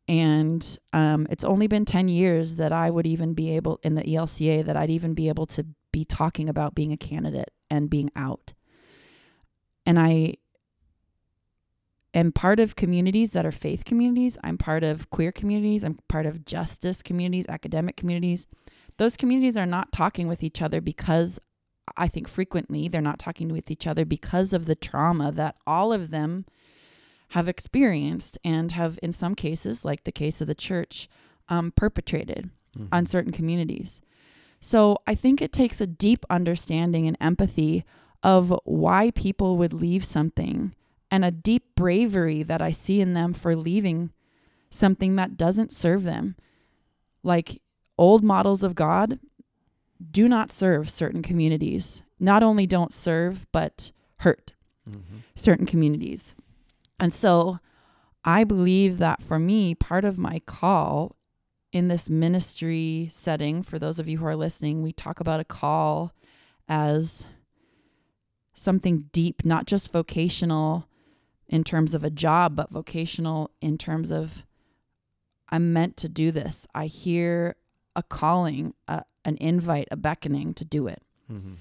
And 0.07 0.77
um, 0.93 1.27
it's 1.29 1.43
only 1.43 1.67
been 1.67 1.83
10 1.83 2.07
years 2.07 2.55
that 2.55 2.71
I 2.71 2.89
would 2.89 3.05
even 3.05 3.33
be 3.33 3.55
able, 3.55 3.79
in 3.83 3.95
the 3.95 4.03
ELCA, 4.03 4.65
that 4.65 4.77
I'd 4.77 4.89
even 4.89 5.13
be 5.13 5.27
able 5.27 5.45
to 5.47 5.65
be 5.91 6.05
talking 6.05 6.47
about 6.47 6.75
being 6.75 6.93
a 6.93 6.97
candidate 6.97 7.51
and 7.69 7.89
being 7.89 8.09
out. 8.15 8.53
And 9.85 9.99
I 9.99 10.35
am 12.13 12.31
part 12.31 12.59
of 12.59 12.75
communities 12.75 13.33
that 13.33 13.45
are 13.45 13.51
faith 13.51 13.83
communities. 13.83 14.37
I'm 14.43 14.57
part 14.57 14.83
of 14.83 15.09
queer 15.09 15.31
communities. 15.31 15.83
I'm 15.83 15.97
part 16.07 16.25
of 16.25 16.45
justice 16.45 17.01
communities, 17.01 17.45
academic 17.49 17.97
communities. 17.97 18.47
Those 18.97 19.17
communities 19.17 19.57
are 19.57 19.65
not 19.65 19.91
talking 19.91 20.27
with 20.27 20.41
each 20.41 20.61
other 20.61 20.81
because 20.81 21.39
I 21.95 22.07
think 22.07 22.27
frequently 22.27 22.87
they're 22.87 23.01
not 23.01 23.19
talking 23.19 23.49
with 23.49 23.69
each 23.71 23.87
other 23.87 24.05
because 24.05 24.53
of 24.53 24.65
the 24.65 24.75
trauma 24.75 25.31
that 25.33 25.55
all 25.65 25.93
of 25.93 26.09
them 26.09 26.45
have 27.29 27.47
experienced 27.47 28.37
and 28.43 28.71
have, 28.71 28.97
in 29.03 29.11
some 29.11 29.35
cases, 29.35 29.83
like 29.83 30.03
the 30.03 30.11
case 30.11 30.39
of 30.41 30.47
the 30.47 30.55
church, 30.55 31.09
um, 31.49 31.71
perpetrated 31.71 32.49
Mhm. 32.77 32.87
on 32.91 33.05
certain 33.05 33.31
communities. 33.31 34.01
So 34.59 34.97
I 35.05 35.13
think 35.15 35.41
it 35.41 35.51
takes 35.53 35.79
a 35.81 35.87
deep 35.87 36.25
understanding 36.29 37.07
and 37.07 37.17
empathy 37.19 37.83
of 38.23 38.53
why 38.65 39.11
people 39.11 39.57
would 39.57 39.73
leave 39.73 40.03
something 40.03 40.73
and 41.11 41.23
a 41.23 41.31
deep 41.31 41.75
bravery 41.75 42.43
that 42.43 42.61
I 42.61 42.71
see 42.71 42.99
in 42.99 43.13
them 43.13 43.33
for 43.33 43.55
leaving 43.55 44.11
something 44.69 45.15
that 45.15 45.37
doesn't 45.37 45.71
serve 45.71 46.03
them. 46.03 46.35
Like 47.23 47.61
old 47.97 48.23
models 48.23 48.63
of 48.63 48.75
God 48.75 49.19
do 50.11 50.27
not 50.27 50.51
serve 50.51 50.89
certain 50.89 51.21
communities. 51.21 52.01
Not 52.19 52.43
only 52.43 52.65
don't 52.67 52.93
serve, 52.93 53.45
but 53.51 53.91
hurt 54.17 54.53
Mhm. 54.89 55.21
certain 55.35 55.65
communities. 55.65 56.35
And 56.99 57.13
so 57.13 57.59
I 58.23 58.43
believe 58.43 58.97
that 58.97 59.21
for 59.21 59.39
me, 59.39 59.75
part 59.75 60.03
of 60.05 60.17
my 60.17 60.39
call 60.39 61.15
in 61.71 61.87
this 61.87 62.09
ministry 62.09 63.07
setting, 63.11 63.61
for 63.63 63.77
those 63.77 63.99
of 63.99 64.07
you 64.07 64.17
who 64.17 64.25
are 64.25 64.35
listening, 64.35 64.81
we 64.81 64.91
talk 64.91 65.19
about 65.19 65.39
a 65.39 65.45
call 65.45 66.13
as 66.67 67.25
something 68.53 69.09
deep, 69.11 69.45
not 69.45 69.67
just 69.67 69.91
vocational 69.91 70.87
in 71.47 71.63
terms 71.63 71.93
of 71.93 72.03
a 72.03 72.09
job, 72.09 72.55
but 72.55 72.71
vocational 72.71 73.51
in 73.61 73.77
terms 73.77 74.11
of 74.11 74.45
I'm 75.49 75.71
meant 75.71 75.95
to 75.97 76.09
do 76.09 76.31
this. 76.31 76.67
I 76.75 76.87
hear 76.87 77.55
a 77.95 78.03
calling, 78.03 78.73
a, 78.87 79.03
an 79.23 79.37
invite, 79.39 79.87
a 79.91 79.95
beckoning 79.95 80.53
to 80.55 80.65
do 80.65 80.87
it. 80.87 81.01
Mhm. 81.31 81.55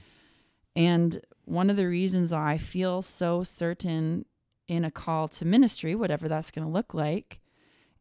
And 0.74 1.20
one 1.44 1.70
of 1.70 1.76
the 1.76 1.86
reasons 1.86 2.32
I 2.32 2.58
feel 2.58 3.00
so 3.02 3.44
certain 3.44 4.24
in 4.68 4.84
a 4.84 4.90
call 4.90 5.28
to 5.28 5.44
ministry, 5.44 5.94
whatever 5.94 6.28
that's 6.28 6.50
going 6.50 6.66
to 6.66 6.72
look 6.72 6.94
like, 6.94 7.40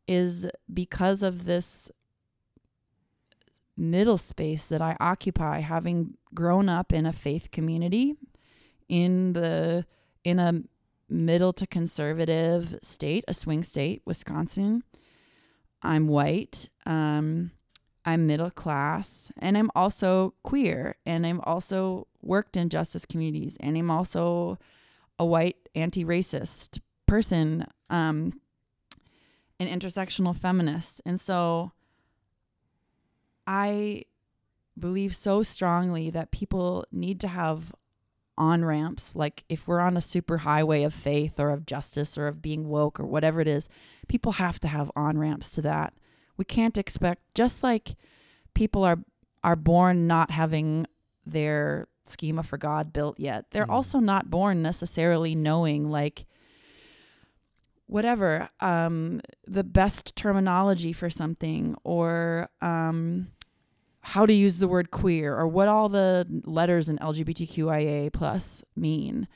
is 0.07 0.47
because 0.71 1.23
of 1.23 1.45
this 1.45 1.91
middle 3.77 4.17
space 4.17 4.67
that 4.67 4.81
I 4.81 4.95
occupy, 4.99 5.59
having 5.59 6.15
grown 6.33 6.69
up 6.69 6.93
in 6.93 7.05
a 7.05 7.13
faith 7.13 7.51
community 7.51 8.15
in 8.87 9.33
the 9.33 9.85
in 10.23 10.39
a 10.39 10.61
middle 11.09 11.53
to 11.53 11.67
conservative 11.67 12.79
state, 12.81 13.23
a 13.27 13.33
swing 13.33 13.63
state, 13.63 14.01
Wisconsin. 14.05 14.83
I'm 15.81 16.07
white. 16.07 16.69
Um, 16.85 17.51
I'm 18.05 18.27
middle 18.27 18.51
class, 18.51 19.31
and 19.39 19.57
I'm 19.57 19.71
also 19.75 20.35
queer, 20.43 20.95
and 21.07 21.25
I'm 21.25 21.41
also 21.41 22.07
worked 22.21 22.55
in 22.55 22.69
justice 22.69 23.03
communities, 23.03 23.57
and 23.59 23.75
I'm 23.75 23.89
also 23.89 24.59
a 25.19 25.25
white 25.25 25.57
anti-racist 25.75 26.79
person, 27.05 27.67
um, 27.89 28.39
an 29.59 29.67
intersectional 29.67 30.35
feminist. 30.35 31.01
And 31.05 31.19
so 31.19 31.71
I 33.47 34.03
believe 34.77 35.15
so 35.15 35.43
strongly 35.43 36.09
that 36.09 36.31
people 36.31 36.85
need 36.91 37.19
to 37.21 37.27
have 37.27 37.73
on 38.37 38.65
ramps. 38.65 39.15
Like 39.15 39.45
if 39.47 39.67
we're 39.67 39.79
on 39.79 39.95
a 39.95 40.01
super 40.01 40.39
highway 40.39 40.83
of 40.83 40.93
faith 40.93 41.39
or 41.39 41.51
of 41.51 41.65
justice 41.65 42.17
or 42.17 42.27
of 42.27 42.41
being 42.41 42.67
woke 42.67 42.99
or 42.99 43.05
whatever 43.05 43.39
it 43.39 43.47
is, 43.47 43.69
people 44.07 44.33
have 44.33 44.59
to 44.59 44.67
have 44.67 44.91
on 44.95 45.17
ramps 45.17 45.49
to 45.51 45.61
that. 45.61 45.93
We 46.37 46.43
can't 46.43 46.77
expect 46.77 47.21
just 47.33 47.63
like 47.63 47.95
people 48.53 48.83
are 48.83 48.99
are 49.43 49.55
born 49.55 50.07
not 50.07 50.31
having 50.31 50.87
their 51.25 51.87
schema 52.07 52.43
for 52.43 52.57
God 52.57 52.93
built 52.93 53.19
yet. 53.19 53.51
They're 53.51 53.65
Mm. 53.65 53.73
also 53.73 53.99
not 53.99 54.29
born 54.29 54.61
necessarily 54.61 55.35
knowing 55.35 55.89
like 55.89 56.25
whatever 57.87 58.49
um 58.61 59.21
the 59.47 59.63
best 59.63 60.15
terminology 60.15 60.91
for 60.91 61.09
something 61.09 61.75
or 61.83 62.49
um 62.61 63.27
how 64.01 64.25
to 64.25 64.33
use 64.33 64.57
the 64.59 64.67
word 64.67 64.91
queer 64.91 65.35
or 65.35 65.47
what 65.47 65.67
all 65.67 65.89
the 65.89 66.27
letters 66.45 66.89
in 66.89 66.97
LGBTQIA 66.99 68.13
plus 68.13 68.63
mean. 68.75 69.27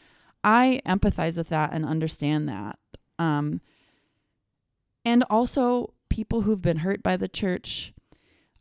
I 0.44 0.80
empathize 0.86 1.38
with 1.40 1.50
that 1.50 1.74
and 1.74 1.84
understand 1.84 2.48
that. 2.50 2.78
Um, 3.18 3.62
and 5.04 5.24
also 5.28 5.94
people 6.10 6.42
who've 6.42 6.62
been 6.62 6.78
hurt 6.78 7.02
by 7.02 7.18
the 7.18 7.28
church, 7.28 7.94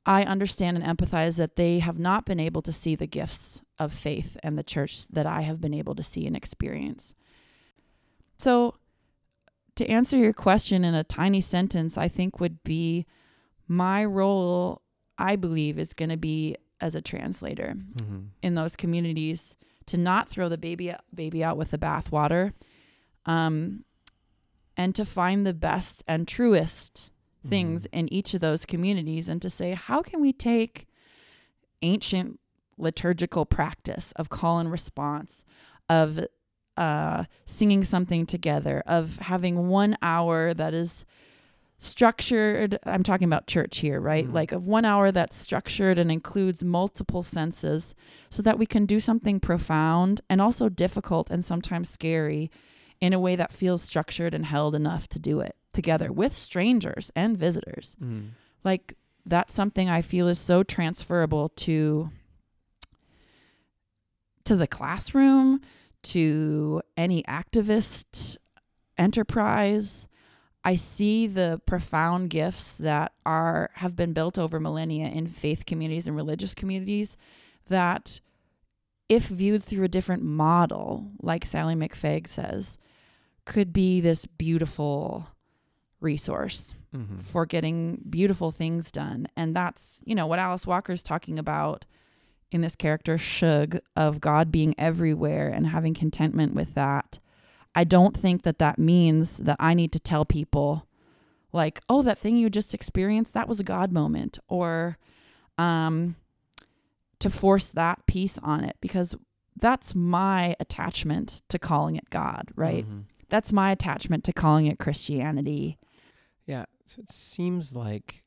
I 0.09 0.23
understand 0.25 0.79
and 0.79 0.99
empathize 0.99 1.37
that 1.37 1.57
they 1.57 1.81
have 1.81 1.99
not 1.99 2.25
been 2.25 2.41
able 2.41 2.63
to 2.63 2.73
see 2.73 2.95
the 2.97 3.07
gifts 3.07 3.61
of 3.79 3.93
faith 3.93 4.39
and 4.43 4.57
the 4.59 4.63
church 4.63 5.07
that 5.11 5.27
I 5.27 5.43
have 5.43 5.61
been 5.61 5.75
able 5.75 5.95
to 5.97 6.03
see 6.03 6.27
and 6.27 6.35
experience. 6.35 7.15
So, 8.39 8.77
to 9.77 9.87
answer 9.87 10.17
your 10.17 10.33
question 10.33 10.83
in 10.83 10.95
a 10.95 11.05
tiny 11.05 11.43
sentence, 11.43 11.99
I 11.99 12.09
think 12.09 12.41
would 12.41 12.65
be 12.65 13.05
my 13.69 14.03
role 14.05 14.81
I 15.19 15.37
believe 15.37 15.79
is 15.79 15.93
going 15.93 16.09
to 16.09 16.17
be 16.17 16.57
as 16.81 16.95
a 16.95 17.03
translator 17.03 17.75
Mm-hmm. 17.97 18.19
in 18.43 18.55
those 18.55 18.77
communities 18.77 19.57
to 19.87 19.97
not 19.99 20.29
throw 20.31 20.49
the 20.49 20.57
baby 20.59 20.95
baby 21.15 21.45
out 21.45 21.57
with 21.59 21.71
the 21.71 21.79
bathwater, 21.79 22.55
um, 23.27 23.85
and 24.77 24.95
to 24.95 25.05
find 25.05 25.45
the 25.47 25.55
best 25.55 26.03
and 26.09 26.27
truest 26.27 27.11
things 27.49 27.83
Mm-hmm. 27.87 27.99
in 27.99 28.13
each 28.13 28.35
of 28.35 28.41
those 28.41 28.65
communities, 28.67 29.29
and 29.29 29.41
to 29.43 29.51
say 29.51 29.73
how 29.75 30.03
can 30.03 30.21
we 30.21 30.33
take 30.33 30.87
ancient 31.83 32.39
liturgical 32.77 33.45
practice 33.47 34.13
of 34.17 34.29
call 34.29 34.59
and 34.59 34.71
response, 34.71 35.45
of 35.89 36.21
uh, 36.77 37.25
singing 37.45 37.85
something 37.85 38.25
together, 38.27 38.83
of 38.87 39.17
having 39.19 39.69
one 39.69 39.97
hour 40.03 40.55
that 40.55 40.75
is 40.75 41.05
structured 41.81 42.77
i'm 42.87 43.05
talking 43.05 43.27
about 43.29 43.47
church 43.47 43.79
here 43.79 44.01
right 44.01 44.27
Mhm. 44.27 44.33
like 44.33 44.51
of 44.51 44.67
one 44.67 44.85
hour 44.85 45.13
that's 45.13 45.37
structured 45.37 45.97
and 45.97 46.11
includes 46.11 46.65
multiple 46.65 47.23
senses 47.23 47.95
so 48.31 48.43
that 48.43 48.59
we 48.59 48.67
can 48.67 48.85
do 48.85 48.99
something 48.99 49.39
profound 49.39 50.21
and 50.29 50.41
also 50.41 50.69
difficult 50.69 51.31
and 51.31 51.45
sometimes 51.45 51.89
scary 51.89 52.51
in 53.01 53.13
a 53.13 53.21
way 53.21 53.37
that 53.37 53.53
feels 53.53 53.81
structured 53.81 54.35
and 54.35 54.47
held 54.47 54.75
enough 54.75 55.07
to 55.09 55.21
do 55.21 55.39
it 55.39 55.55
together 55.79 56.09
with 56.21 56.33
strangers 56.35 57.05
and 57.15 57.31
visitors 57.47 57.97
Mm. 58.03 58.31
like 58.65 58.85
that's 59.33 59.53
something 59.61 59.87
i 59.99 60.01
feel 60.03 60.27
is 60.35 60.39
so 60.53 60.63
transferable 60.63 61.47
to 61.67 62.11
to 64.45 64.57
the 64.57 64.67
classroom 64.67 65.61
to 66.03 66.81
any 66.97 67.23
activist 67.25 68.37
enterprise 68.97 70.09
i 70.65 70.75
see 70.77 71.27
the 71.27 71.61
profound 71.67 72.31
gifts 72.31 72.75
that 72.75 73.13
are 73.27 73.71
have 73.75 73.95
been 73.95 74.13
built 74.13 74.39
over 74.39 74.59
millennia 74.59 75.07
in 75.09 75.27
faith 75.27 75.67
communities 75.67 76.07
and 76.07 76.17
religious 76.17 76.55
communities 76.55 77.17
that 77.69 78.21
if 79.09 79.27
viewed 79.29 79.63
through 79.63 79.85
a 79.85 79.89
different 79.97 80.23
model 80.23 81.11
like 81.23 81.45
sally 81.45 81.75
mcfague 81.75 82.27
says 82.29 82.79
could 83.45 83.73
be 83.73 84.01
this 84.01 84.27
beautiful 84.27 85.29
resource 86.01 86.75
Mm-hmm. 86.97 87.19
for 87.19 87.45
getting 87.45 88.03
beautiful 88.09 88.51
things 88.51 88.91
done. 88.91 89.29
And 89.37 89.55
that's, 89.55 90.01
you 90.07 90.15
know, 90.15 90.27
what 90.27 90.39
Alice 90.39 90.67
Walker's 90.67 91.03
talking 91.03 91.39
about 91.39 91.85
in 92.51 92.63
this 92.63 92.75
character, 92.75 93.19
Shug, 93.19 93.79
of 93.95 94.23
God 94.23 94.51
being 94.51 94.75
everywhere 94.79 95.51
and 95.51 95.67
having 95.67 95.93
contentment 95.93 96.55
with 96.55 96.73
that. 96.77 97.19
I 97.75 97.85
don't 97.85 98.17
think 98.17 98.43
that 98.45 98.59
that 98.59 98.79
means 98.79 99.37
that 99.37 99.57
I 99.61 99.75
need 99.75 99.93
to 99.93 100.01
tell 100.01 100.25
people, 100.25 100.87
like, 101.53 101.83
oh, 101.91 102.01
that 102.03 102.19
thing 102.19 102.39
you 102.39 102.49
just 102.49 102.73
experienced, 102.73 103.35
that 103.35 103.49
was 103.49 103.61
a 103.61 103.65
God 103.65 103.93
moment, 103.93 104.39
or 104.49 104.97
um, 105.59 106.17
to 107.19 107.29
force 107.29 107.69
that 107.69 108.07
piece 108.07 108.39
on 108.39 108.65
it, 108.65 108.77
because 108.81 109.15
that's 109.61 109.95
my 109.95 110.57
attachment 110.59 111.43
to 111.51 111.59
calling 111.59 111.97
it 111.97 112.09
God, 112.09 112.49
right? 112.55 112.89
Mhm. 112.89 113.05
That's 113.29 113.53
my 113.53 113.73
attachment 113.73 114.25
to 114.25 114.33
calling 114.33 114.65
it 114.67 114.79
Christianity. 114.79 115.78
So 116.89 117.03
it 117.03 117.13
seems 117.13 117.77
like 117.77 118.25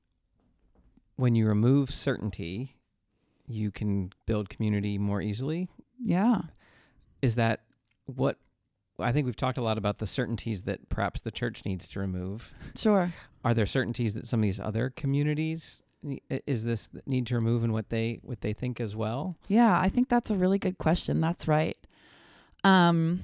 when 1.16 1.34
you 1.34 1.48
remove 1.48 1.90
certainty, 1.90 2.78
you 3.48 3.72
can 3.72 4.12
build 4.28 4.50
community 4.50 5.00
more 5.00 5.20
easily. 5.20 5.68
Yeah. 6.00 6.42
Is 7.24 7.34
that 7.36 7.62
what 8.06 8.38
I 9.00 9.12
think 9.12 9.26
we've 9.26 9.36
talked 9.36 9.58
a 9.58 9.64
lot 9.64 9.80
about 9.80 9.98
the 9.98 10.06
certainties 10.06 10.62
that 10.64 10.90
perhaps 10.90 11.22
the 11.22 11.32
church 11.32 11.66
needs 11.66 11.88
to 11.88 12.00
remove. 12.00 12.54
Sure. 12.76 13.12
Are 13.44 13.56
there 13.56 13.66
certainties 13.66 14.14
that 14.14 14.28
some 14.28 14.42
of 14.42 14.44
these 14.44 14.60
other 14.60 14.92
communities 14.92 15.82
is 16.30 16.64
this 16.64 16.88
need 17.08 17.26
to 17.28 17.36
remove 17.36 17.64
and 17.64 17.74
what 17.74 17.90
they 17.90 18.20
what 18.22 18.42
they 18.42 18.54
think 18.54 18.80
as 18.80 18.96
well? 18.96 19.38
Yeah, 19.48 19.80
I 19.80 19.90
think 19.90 20.08
that's 20.08 20.30
a 20.30 20.36
really 20.36 20.60
good 20.60 20.78
question. 20.78 21.20
That's 21.20 21.48
right. 21.48 21.78
Um 22.64 23.22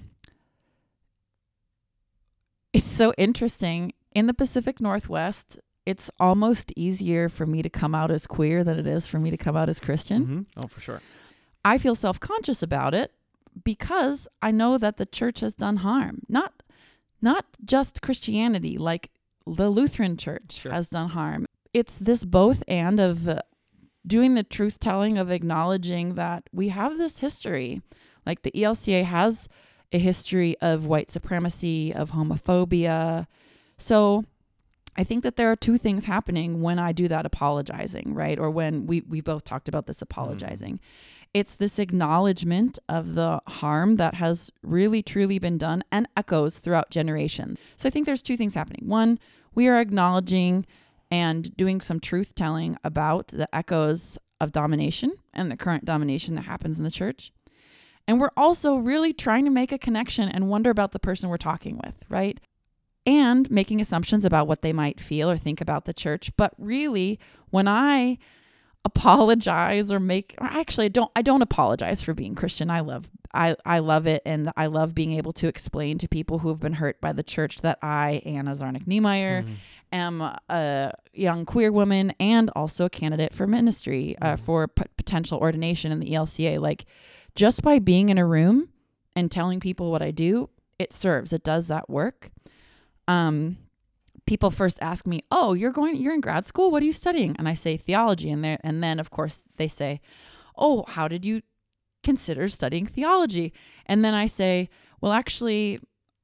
It's 2.73 2.87
so 2.87 3.13
interesting. 3.19 3.93
In 4.17 4.25
the 4.25 4.33
Pacific 4.33 4.81
Northwest, 4.81 5.59
it's 5.85 6.09
almost 6.19 6.73
easier 6.75 7.29
for 7.29 7.45
me 7.45 7.61
to 7.61 7.69
come 7.69 7.93
out 7.93 8.09
as 8.09 8.25
queer 8.25 8.63
than 8.63 8.79
it 8.79 8.87
is 8.87 9.05
for 9.05 9.19
me 9.19 9.29
to 9.29 9.37
come 9.37 9.55
out 9.55 9.69
as 9.69 9.79
Christian. 9.79 10.25
Mhm. 10.25 10.45
Oh, 10.63 10.67
for 10.67 10.79
sure. 10.81 11.01
I 11.63 11.77
feel 11.77 11.93
self-conscious 11.93 12.63
about 12.63 12.95
it 12.95 13.13
because 13.63 14.27
I 14.41 14.49
know 14.49 14.79
that 14.79 14.97
the 14.97 15.05
church 15.05 15.41
has 15.41 15.53
done 15.53 15.77
harm. 15.77 16.23
Not 16.27 16.63
not 17.21 17.45
just 17.63 18.01
Christianity, 18.01 18.75
like 18.77 19.11
the 19.45 19.69
Lutheran 19.69 20.17
church 20.17 20.53
Sure. 20.53 20.71
has 20.71 20.89
done 20.89 21.09
harm. 21.09 21.45
It's 21.73 21.97
this 21.99 22.25
both 22.25 22.63
and 22.67 22.99
of 22.99 23.27
uh, 23.29 23.41
doing 24.15 24.33
the 24.33 24.43
truth 24.43 24.79
telling 24.79 25.17
of 25.19 25.29
acknowledging 25.31 26.15
that 26.15 26.49
we 26.51 26.69
have 26.69 26.97
this 26.97 27.19
history. 27.19 27.81
Like 28.25 28.41
the 28.41 28.51
ELCA 28.55 29.03
has 29.03 29.47
a 29.91 29.99
history 29.99 30.57
of 30.59 30.87
white 30.87 31.11
supremacy, 31.11 31.93
of 31.93 32.11
homophobia. 32.13 33.27
So 33.77 34.25
I 34.97 35.03
think 35.03 35.23
that 35.23 35.35
there 35.35 35.51
are 35.51 35.55
two 35.55 35.77
things 35.77 36.05
happening 36.05 36.61
when 36.61 36.79
I 36.79 36.91
do 36.91 37.07
that 37.07 37.25
apologizing, 37.25 38.13
right? 38.13 38.39
Or 38.39 38.49
when 38.49 38.87
we 38.87 39.01
we 39.01 39.21
both 39.21 39.43
talked 39.43 39.69
about 39.69 39.85
this 39.85 39.99
hmm. 39.99 40.05
apologizing. 40.09 40.79
It's 41.33 41.55
this 41.55 41.77
acknowledgement 41.77 42.79
of 42.87 43.13
the 43.13 43.41
harm 43.47 43.97
that 43.97 44.15
has 44.15 44.49
really 44.63 45.03
truly 45.03 45.39
been 45.39 45.57
done 45.57 45.83
and 45.91 46.07
echoes 46.15 46.59
throughout 46.59 46.89
generations. 46.89 47.59
So 47.75 47.87
I 47.87 47.89
think 47.91 48.05
there's 48.05 48.21
two 48.21 48.37
things 48.37 48.55
happening. 48.55 48.87
One, 48.87 49.19
we 49.53 49.67
are 49.67 49.79
acknowledging 49.79 50.65
and 51.11 51.55
doing 51.55 51.81
some 51.81 51.99
truth 51.99 52.33
telling 52.33 52.77
about 52.83 53.27
the 53.27 53.53
echoes 53.53 54.17
of 54.39 54.51
domination 54.51 55.13
and 55.33 55.51
the 55.51 55.57
current 55.57 55.85
domination 55.85 56.35
that 56.35 56.43
happens 56.43 56.77
in 56.77 56.85
the 56.85 56.91
church. 56.91 57.31
And 58.07 58.21
we're 58.21 58.31
also 58.37 58.77
really 58.77 59.13
trying 59.13 59.43
to 59.45 59.51
make 59.51 59.71
a 59.71 59.77
connection 59.77 60.29
and 60.29 60.47
wonder 60.47 60.69
about 60.69 60.93
the 60.93 60.99
person 60.99 61.29
we're 61.29 61.37
talking 61.37 61.79
with, 61.83 61.95
right? 62.09 62.39
And 63.07 63.49
making 63.49 63.79
assumptions 63.81 64.25
about 64.25 64.47
what 64.47 64.61
they 64.61 64.73
might 64.73 64.99
feel 64.99 65.31
or 65.31 65.37
think 65.37 65.61
about 65.61 65.85
the 65.85 65.93
church. 65.93 66.31
But 66.37 66.53
really, 66.59 67.19
when 67.49 67.67
I 67.67 68.19
apologize 68.85 69.91
or 69.91 69.99
make 69.99 70.33
or 70.39 70.47
actually 70.47 70.85
I 70.85 70.89
don't 70.89 71.11
I 71.15 71.21
don't 71.21 71.41
apologize 71.41 72.01
for 72.01 72.13
being 72.13 72.35
Christian. 72.35 72.69
I 72.69 72.79
love 72.79 73.09
I, 73.33 73.55
I 73.65 73.79
love 73.79 74.07
it 74.07 74.21
and 74.25 74.51
I 74.55 74.67
love 74.67 74.95
being 74.95 75.13
able 75.13 75.33
to 75.33 75.47
explain 75.47 75.97
to 75.99 76.07
people 76.07 76.39
who 76.39 76.47
have 76.47 76.59
been 76.61 76.73
hurt 76.73 76.99
by 77.01 77.11
the 77.11 77.21
church 77.23 77.57
that 77.57 77.77
I, 77.81 78.21
Anna 78.25 78.51
Zarnik 78.55 78.87
Niemeyer, 78.87 79.43
Mhm. 79.43 79.55
am 79.91 80.21
a 80.49 80.93
young 81.13 81.45
queer 81.45 81.71
woman 81.71 82.13
and 82.19 82.49
also 82.55 82.85
a 82.85 82.89
candidate 82.89 83.33
for 83.33 83.45
ministry 83.45 84.15
uh, 84.21 84.35
Mhm. 84.35 84.39
for 84.39 84.67
p- 84.69 84.83
potential 84.95 85.39
ordination 85.39 85.91
in 85.91 85.99
the 85.99 86.11
ELCA. 86.13 86.59
Like, 86.59 86.85
just 87.35 87.61
by 87.61 87.79
being 87.79 88.07
in 88.09 88.17
a 88.17 88.25
room 88.25 88.69
and 89.15 89.29
telling 89.29 89.59
people 89.59 89.91
what 89.91 90.01
I 90.01 90.11
do, 90.11 90.49
it 90.79 90.93
serves. 90.93 91.33
It 91.33 91.43
does 91.43 91.67
that 91.67 91.89
work. 91.89 92.31
Um, 93.07 93.57
people 94.25 94.51
first 94.51 94.77
ask 94.81 95.07
me, 95.07 95.21
"Oh, 95.31 95.53
you're 95.53 95.71
going? 95.71 95.95
You're 95.97 96.13
in 96.13 96.21
grad 96.21 96.45
school? 96.45 96.71
What 96.71 96.81
are 96.83 96.85
you 96.85 96.93
studying?" 96.93 97.35
And 97.37 97.47
I 97.47 97.53
say 97.55 97.77
theology, 97.77 98.29
and 98.29 98.43
there, 98.43 98.57
and 98.63 98.83
then 98.83 98.99
of 98.99 99.09
course 99.09 99.43
they 99.57 99.67
say, 99.67 100.01
"Oh, 100.57 100.83
how 100.87 101.07
did 101.07 101.25
you 101.25 101.41
consider 102.03 102.47
studying 102.49 102.85
theology?" 102.85 103.53
And 103.85 104.03
then 104.03 104.13
I 104.13 104.27
say, 104.27 104.69
"Well, 105.01 105.11
actually." 105.13 105.79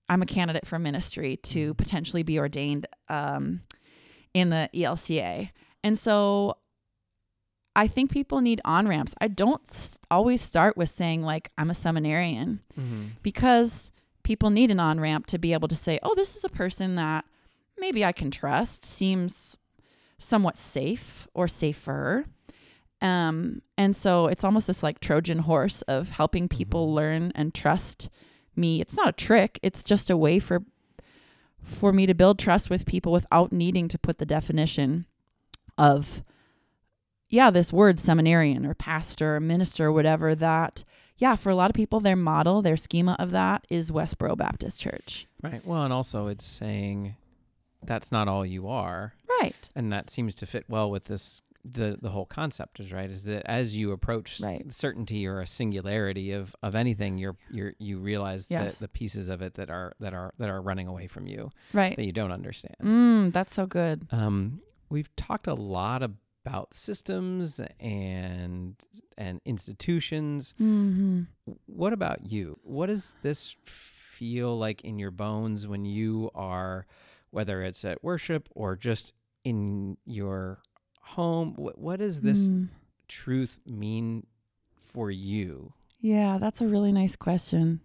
I'm 0.09 0.21
a 0.21 0.25
candidate 0.25 0.67
for 0.67 0.77
ministry 0.77 1.37
to 1.37 1.73
potentially 1.75 2.23
be 2.23 2.37
ordained 2.37 2.87
um, 3.07 3.61
in 4.33 4.49
the 4.49 4.69
ELCA. 4.73 5.49
And 5.81 5.97
so 5.97 6.57
I 7.73 7.87
think 7.87 8.11
people 8.11 8.41
need 8.41 8.59
on 8.65 8.85
ramps. 8.87 9.15
I 9.21 9.29
don't 9.29 9.61
s- 9.69 9.97
always 10.11 10.41
start 10.41 10.75
with 10.75 10.89
saying, 10.89 11.23
like, 11.23 11.49
I'm 11.57 11.69
a 11.69 11.73
seminarian 11.73 12.59
Mm-hmm. 12.79 13.03
because 13.23 13.91
people 14.23 14.49
need 14.49 14.71
an 14.71 14.79
on 14.79 14.99
ramp 14.99 15.25
to 15.27 15.37
be 15.37 15.53
able 15.53 15.67
to 15.67 15.75
say, 15.75 15.99
oh, 16.03 16.15
this 16.15 16.35
is 16.35 16.43
a 16.43 16.49
person 16.49 16.95
that 16.95 17.25
maybe 17.77 18.03
I 18.05 18.11
can 18.11 18.31
trust, 18.31 18.85
seems 18.85 19.57
somewhat 20.17 20.57
safe 20.57 21.27
or 21.33 21.47
safer. 21.47 22.25
Um, 23.01 23.61
and 23.77 23.93
so 23.95 24.27
it's 24.27 24.43
almost 24.45 24.67
this 24.67 24.81
like 24.81 24.99
Trojan 25.01 25.39
horse 25.39 25.81
of 25.83 26.11
helping 26.11 26.47
people 26.47 26.87
Mhm. 26.87 26.93
learn 26.95 27.31
and 27.35 27.53
trust 27.53 28.09
me. 28.55 28.79
It's 28.79 28.95
not 28.95 29.09
a 29.09 29.13
trick, 29.13 29.59
it's 29.61 29.83
just 29.83 30.09
a 30.09 30.17
way 30.17 30.39
for 30.39 30.63
for 31.61 31.93
me 31.93 32.05
to 32.05 32.13
build 32.13 32.37
trust 32.37 32.69
with 32.69 32.85
people 32.85 33.13
without 33.13 33.53
needing 33.53 33.87
to 33.87 33.97
put 33.97 34.17
the 34.17 34.25
definition 34.25 35.05
of 35.77 36.21
yeah, 37.33 37.49
this 37.49 37.73
word 37.73 37.99
seminarian 37.99 38.65
or 38.65 38.73
pastor 38.75 39.37
or 39.37 39.39
minister 39.39 39.87
or 39.87 39.91
whatever 39.91 40.35
that 40.35 40.83
yeah, 41.17 41.35
for 41.35 41.49
a 41.49 41.55
lot 41.55 41.69
of 41.69 41.75
people 41.75 41.99
their 41.99 42.15
model, 42.15 42.61
their 42.61 42.75
schema 42.77 43.15
of 43.19 43.31
that 43.31 43.65
is 43.69 43.91
Westboro 43.91 44.35
Baptist 44.37 44.79
Church. 44.81 45.25
Right. 45.41 45.65
Well, 45.65 45.83
and 45.83 45.93
also 45.93 46.27
it's 46.27 46.45
saying 46.45 47.15
that's 47.83 48.11
not 48.11 48.27
all 48.27 48.45
you 48.45 48.67
are, 48.67 49.13
Right. 49.41 49.55
and 49.75 49.91
that 49.93 50.09
seems 50.09 50.35
to 50.35 50.45
fit 50.45 50.65
well 50.67 50.89
with 50.91 51.05
this. 51.05 51.41
The 51.65 51.97
the 52.01 52.09
whole 52.09 52.25
concept 52.25 52.81
is 52.81 52.91
right 52.91 53.09
is 53.09 53.23
that 53.23 53.43
as 53.49 53.73
you 53.75 53.93
approach 53.93 54.41
Right. 54.41 54.69
certainty 54.73 55.25
or 55.25 55.39
a 55.39 55.47
singularity 55.47 56.31
of 56.33 56.53
of 56.61 56.75
anything, 56.75 57.17
you're 57.17 57.37
you're 57.49 57.73
you 57.79 57.99
realize 57.99 58.47
Yes. 58.49 58.73
the 58.75 58.79
the 58.81 58.87
pieces 58.89 59.29
of 59.29 59.41
it 59.41 59.53
that 59.53 59.69
are 59.69 59.93
that 60.01 60.13
are 60.13 60.33
that 60.39 60.49
are 60.49 60.61
running 60.61 60.87
away 60.87 61.07
from 61.07 61.25
you 61.25 61.51
Right. 61.71 61.95
that 61.95 62.03
you 62.05 62.11
don't 62.11 62.31
understand. 62.33 62.75
Mm, 62.83 63.31
that's 63.33 63.53
so 63.55 63.65
good. 63.65 64.07
Um, 64.11 64.59
we've 64.89 65.15
talked 65.15 65.47
a 65.47 65.53
lot 65.53 66.03
about 66.03 66.17
systems 66.71 67.59
and 67.79 68.75
and 69.17 69.41
institutions. 69.45 70.53
Mm-hmm. 70.59 71.23
What 71.65 71.93
about 71.93 72.25
you? 72.31 72.59
What 72.63 72.87
does 72.87 73.13
this 73.21 73.55
feel 73.65 74.57
like 74.57 74.81
in 74.83 74.99
your 74.99 75.11
bones 75.11 75.67
when 75.67 75.85
you 75.85 76.29
are, 76.35 76.85
whether 77.31 77.61
it's 77.61 77.83
at 77.85 78.03
worship 78.03 78.49
or 78.55 78.75
just 78.75 79.13
in 79.43 79.97
your 80.05 80.59
home? 81.01 81.53
What, 81.55 81.77
what 81.77 81.99
does 81.99 82.21
this 82.21 82.49
Mm. 82.49 82.69
truth 83.07 83.59
mean 83.65 84.25
for 84.81 85.11
you? 85.11 85.73
Yeah, 86.01 86.37
that's 86.39 86.61
a 86.61 86.67
really 86.67 86.91
nice 86.91 87.15
question. 87.15 87.81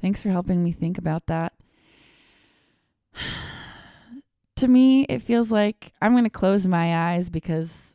Thanks 0.00 0.22
for 0.22 0.30
helping 0.30 0.62
me 0.64 0.72
think 0.72 0.96
about 0.98 1.26
that. 1.26 1.52
to 4.56 4.68
me, 4.68 5.02
it 5.04 5.20
feels 5.22 5.50
like 5.50 5.92
I'm 6.00 6.12
going 6.12 6.24
to 6.24 6.30
close 6.30 6.66
my 6.66 7.12
eyes 7.12 7.28
because 7.30 7.89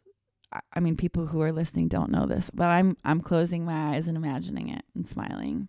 I- 0.73 0.79
mean 0.79 0.95
people 0.95 1.27
who 1.27 1.41
are 1.41 1.51
listening 1.51 1.87
don't 1.87 2.11
know 2.11 2.25
this, 2.25 2.49
but 2.53 2.67
I'm 2.67 2.97
I'm 3.03 3.21
closing 3.21 3.65
my 3.65 3.95
eyes 3.95 4.07
and 4.07 4.17
imagining 4.17 4.69
it 4.69 4.83
and 4.93 5.07
smiling. 5.07 5.67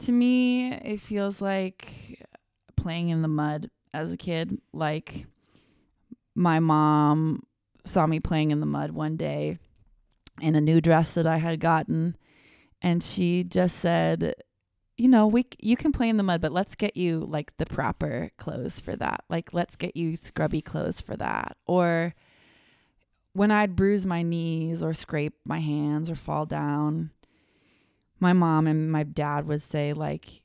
To 0.00 0.12
me, 0.12 0.72
it 0.72 1.00
feels 1.00 1.40
like 1.40 2.22
playing 2.76 3.08
in 3.08 3.22
the 3.22 3.28
mud 3.28 3.70
as 3.94 4.12
a 4.12 4.16
kid, 4.16 4.58
like 4.72 5.26
my 6.34 6.60
mom 6.60 7.42
saw 7.84 8.06
me 8.06 8.20
playing 8.20 8.50
in 8.50 8.60
the 8.60 8.66
mud 8.66 8.90
one 8.90 9.16
day 9.16 9.58
in 10.40 10.54
a 10.54 10.60
new 10.60 10.80
dress 10.80 11.14
that 11.14 11.26
I 11.26 11.38
had 11.38 11.60
gotten 11.60 12.16
and 12.82 13.02
she 13.02 13.42
just 13.42 13.78
said, 13.78 14.34
"You 14.96 15.08
know, 15.08 15.26
we 15.26 15.46
you 15.58 15.76
can 15.76 15.92
play 15.92 16.08
in 16.08 16.16
the 16.18 16.22
mud, 16.22 16.40
but 16.40 16.52
let's 16.52 16.74
get 16.74 16.96
you 16.96 17.20
like 17.20 17.56
the 17.56 17.66
proper 17.66 18.30
clothes 18.36 18.80
for 18.80 18.96
that. 18.96 19.24
Like 19.28 19.52
let's 19.54 19.76
get 19.76 19.96
you 19.96 20.16
scrubby 20.16 20.60
clothes 20.60 21.00
for 21.00 21.16
that." 21.16 21.56
Or 21.66 22.14
when 23.36 23.50
I'd 23.50 23.76
bruise 23.76 24.06
my 24.06 24.22
knees 24.22 24.82
or 24.82 24.94
scrape 24.94 25.34
my 25.46 25.58
hands 25.58 26.10
or 26.10 26.14
fall 26.14 26.46
down, 26.46 27.10
my 28.18 28.32
mom 28.32 28.66
and 28.66 28.90
my 28.90 29.02
dad 29.02 29.46
would 29.46 29.60
say 29.60 29.92
like, 29.92 30.42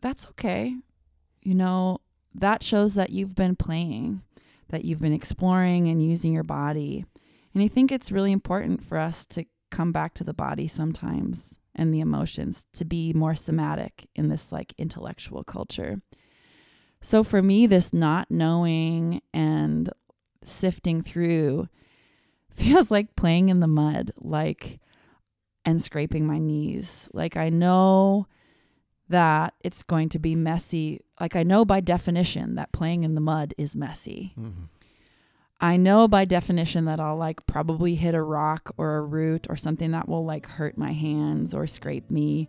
"That's 0.00 0.26
okay. 0.30 0.76
You 1.40 1.54
know, 1.54 2.00
that 2.34 2.64
shows 2.64 2.94
that 2.94 3.10
you've 3.10 3.36
been 3.36 3.54
playing, 3.54 4.22
that 4.70 4.84
you've 4.84 4.98
been 4.98 5.12
exploring 5.12 5.86
and 5.86 6.02
using 6.02 6.32
your 6.32 6.42
body." 6.42 7.04
And 7.54 7.62
I 7.62 7.68
think 7.68 7.92
it's 7.92 8.10
really 8.10 8.32
important 8.32 8.82
for 8.82 8.98
us 8.98 9.24
to 9.26 9.44
come 9.70 9.92
back 9.92 10.14
to 10.14 10.24
the 10.24 10.34
body 10.34 10.66
sometimes 10.66 11.60
and 11.76 11.94
the 11.94 12.00
emotions 12.00 12.64
to 12.72 12.84
be 12.84 13.12
more 13.12 13.36
somatic 13.36 14.08
in 14.16 14.28
this 14.28 14.50
like 14.50 14.74
intellectual 14.78 15.44
culture. 15.44 16.02
So 17.00 17.22
for 17.22 17.40
me, 17.40 17.68
this 17.68 17.92
not 17.92 18.32
knowing 18.32 19.22
and 19.32 19.90
sifting 20.44 21.02
through 21.02 21.68
feels 22.54 22.90
like 22.90 23.16
playing 23.16 23.48
in 23.48 23.60
the 23.60 23.66
mud, 23.66 24.12
like 24.16 24.80
and 25.64 25.82
scraping 25.82 26.26
my 26.26 26.38
knees. 26.38 27.08
Like 27.12 27.36
I 27.36 27.50
know 27.50 28.26
that 29.08 29.54
it's 29.60 29.82
going 29.82 30.08
to 30.10 30.18
be 30.18 30.34
messy. 30.34 31.00
Like 31.20 31.36
I 31.36 31.42
know 31.42 31.64
by 31.64 31.80
definition 31.80 32.54
that 32.56 32.72
playing 32.72 33.04
in 33.04 33.14
the 33.14 33.20
mud 33.20 33.54
is 33.58 33.76
messy. 33.76 34.34
Mm-hmm. 34.38 34.64
I 35.60 35.76
know 35.76 36.06
by 36.06 36.24
definition 36.24 36.84
that 36.84 37.00
I'll 37.00 37.16
like 37.16 37.46
probably 37.46 37.96
hit 37.96 38.14
a 38.14 38.22
rock 38.22 38.72
or 38.76 38.96
a 38.96 39.02
root 39.02 39.46
or 39.50 39.56
something 39.56 39.90
that 39.90 40.08
will 40.08 40.24
like 40.24 40.46
hurt 40.46 40.78
my 40.78 40.92
hands 40.92 41.52
or 41.52 41.66
scrape 41.66 42.10
me. 42.10 42.48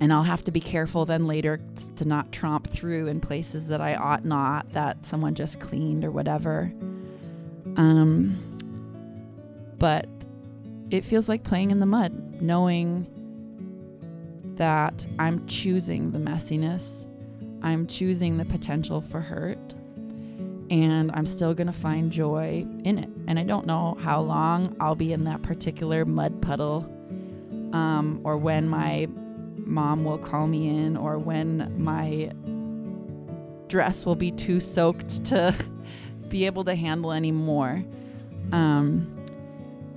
And 0.00 0.12
I'll 0.12 0.22
have 0.22 0.42
to 0.44 0.50
be 0.50 0.60
careful 0.60 1.04
then 1.04 1.26
later 1.26 1.60
to 1.96 2.04
not 2.06 2.32
tromp 2.32 2.66
through 2.66 3.06
in 3.08 3.20
places 3.20 3.68
that 3.68 3.82
I 3.82 3.94
ought 3.96 4.24
not, 4.24 4.72
that 4.72 5.04
someone 5.04 5.34
just 5.34 5.60
cleaned 5.60 6.04
or 6.04 6.10
whatever. 6.10 6.72
Um, 7.76 8.38
but 9.78 10.08
it 10.90 11.04
feels 11.04 11.28
like 11.28 11.44
playing 11.44 11.70
in 11.70 11.80
the 11.80 11.86
mud, 11.86 12.40
knowing 12.40 13.06
that 14.56 15.06
I'm 15.18 15.46
choosing 15.46 16.12
the 16.12 16.18
messiness, 16.18 17.06
I'm 17.62 17.86
choosing 17.86 18.38
the 18.38 18.44
potential 18.46 19.00
for 19.00 19.20
hurt 19.20 19.74
and 20.70 21.10
I'm 21.12 21.26
still 21.26 21.52
to 21.66 21.72
find 21.72 22.12
joy 22.12 22.64
in 22.84 22.98
it. 22.98 23.10
And 23.26 23.38
I 23.38 23.42
don't 23.42 23.66
know 23.66 23.98
how 24.00 24.20
long 24.20 24.76
I'll 24.80 24.94
be 24.94 25.12
in 25.12 25.24
that 25.24 25.42
particular 25.42 26.04
mud 26.04 26.40
puddle 26.40 26.88
um, 27.72 28.20
or 28.22 28.36
when 28.36 28.68
my 28.68 29.08
mom 29.70 30.04
will 30.04 30.18
call 30.18 30.46
me 30.46 30.68
in 30.68 30.96
or 30.96 31.18
when 31.18 31.72
my 31.82 32.32
dress 33.68 34.04
will 34.04 34.16
be 34.16 34.32
too 34.32 34.60
soaked 34.60 35.24
to 35.26 35.54
be 36.28 36.44
able 36.44 36.64
to 36.64 36.74
handle 36.74 37.12
anymore. 37.12 37.82
Um, 38.52 39.16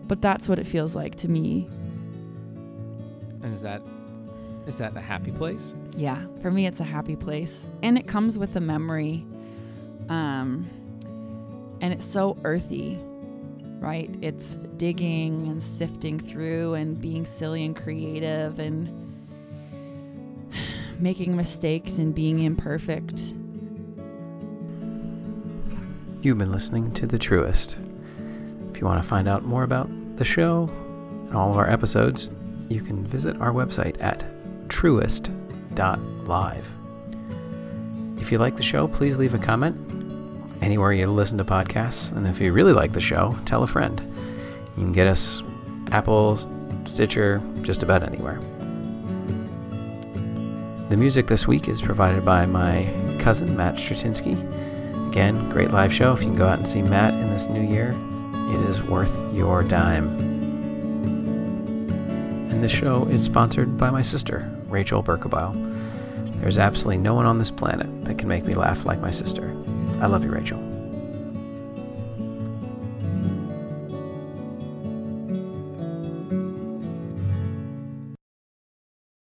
but 0.08 0.22
that's 0.22 0.48
what 0.48 0.60
it 0.60 0.66
feels 0.66 0.96
like 0.96 1.16
to 1.16 1.28
me. 1.28 1.68
And 3.42 3.54
is 3.54 3.62
that 3.64 3.82
is 4.66 4.78
that 4.78 4.96
a 4.96 5.02
happy 5.02 5.32
place? 5.32 5.76
Yeah, 5.98 6.26
for 6.42 6.50
me, 6.50 6.66
it's 6.66 6.80
a 6.80 6.86
happy 6.86 7.18
place. 7.18 7.68
And 7.82 7.98
it 7.98 8.08
comes 8.08 8.40
with 8.40 8.56
a 8.56 8.62
memory. 8.62 9.26
Um, 10.08 10.70
and 11.82 11.92
it's 11.92 12.06
so 12.06 12.38
earthy, 12.46 12.98
right? 13.80 14.10
It's 14.22 14.58
digging 14.78 15.48
and 15.48 15.62
sifting 15.62 16.18
through 16.18 16.76
and 16.76 17.00
being 17.02 17.26
silly 17.26 17.66
and 17.66 17.76
creative 17.76 18.60
and 18.60 19.03
making 21.04 21.36
mistakes 21.36 21.98
and 21.98 22.16
being 22.16 22.40
imperfect. 22.40 23.34
You've 26.22 26.38
been 26.38 26.54
listening 26.54 26.94
to 26.94 27.06
The 27.06 27.20
Truest. 27.20 27.78
If 28.72 28.80
you 28.80 28.88
want 28.88 29.04
to 29.04 29.08
find 29.08 29.28
out 29.28 29.44
more 29.44 29.64
about 29.64 29.90
the 30.16 30.24
show 30.24 30.70
and 31.28 31.36
all 31.36 31.50
of 31.50 31.58
our 31.58 31.70
episodes, 31.70 32.30
you 32.70 32.82
can 32.82 33.06
visit 33.06 33.36
our 33.42 33.52
website 33.52 34.02
at 34.02 34.24
truest.live. 34.70 35.32
If 38.18 38.32
you 38.32 38.38
like 38.38 38.56
the 38.56 38.64
show, 38.64 38.88
please 38.88 39.18
leave 39.18 39.34
a 39.34 39.40
comment 39.40 39.76
anywhere 40.62 40.94
you 40.94 41.06
listen 41.08 41.38
to 41.38 41.44
podcasts. 41.44 42.16
And 42.16 42.26
if 42.26 42.40
you 42.40 42.54
really 42.54 42.72
like 42.72 42.94
the 42.94 43.02
show, 43.02 43.38
tell 43.44 43.64
a 43.64 43.68
friend. 43.68 44.00
You 44.78 44.84
can 44.84 44.94
get 44.94 45.08
us 45.08 45.44
Apple, 45.92 46.40
Stitcher, 46.86 47.42
just 47.62 47.84
about 47.84 48.04
anywhere. 48.04 48.40
The 50.94 51.00
music 51.00 51.26
this 51.26 51.48
week 51.48 51.68
is 51.68 51.82
provided 51.82 52.24
by 52.24 52.46
my 52.46 52.88
cousin, 53.18 53.58
Matt 53.58 53.78
Stratinsky. 53.78 54.38
Again, 55.10 55.50
great 55.50 55.72
live 55.72 55.92
show. 55.92 56.12
If 56.12 56.20
you 56.20 56.28
can 56.28 56.36
go 56.36 56.46
out 56.46 56.60
and 56.60 56.68
see 56.68 56.84
Matt 56.84 57.16
in 57.16 57.32
this 57.32 57.50
new 57.50 57.68
year, 57.68 57.96
it 58.52 58.70
is 58.70 58.84
worth 58.84 59.18
your 59.34 59.64
dime. 59.64 60.08
And 62.52 62.64
this 62.64 62.72
show 62.72 63.06
is 63.06 63.24
sponsored 63.24 63.76
by 63.76 63.90
my 63.90 64.04
sister, 64.04 64.48
Rachel 64.68 65.02
Berkebile. 65.02 65.56
There's 66.40 66.60
absolutely 66.60 67.00
no 67.00 67.16
one 67.16 67.26
on 67.26 67.40
this 67.40 67.50
planet 67.50 68.06
that 68.06 68.20
can 68.20 68.28
make 68.28 68.46
me 68.46 68.54
laugh 68.54 68.86
like 68.86 69.02
my 69.02 69.10
sister. 69.10 69.50
I 70.00 70.06
love 70.06 70.24
you, 70.24 70.30
Rachel. 70.30 70.73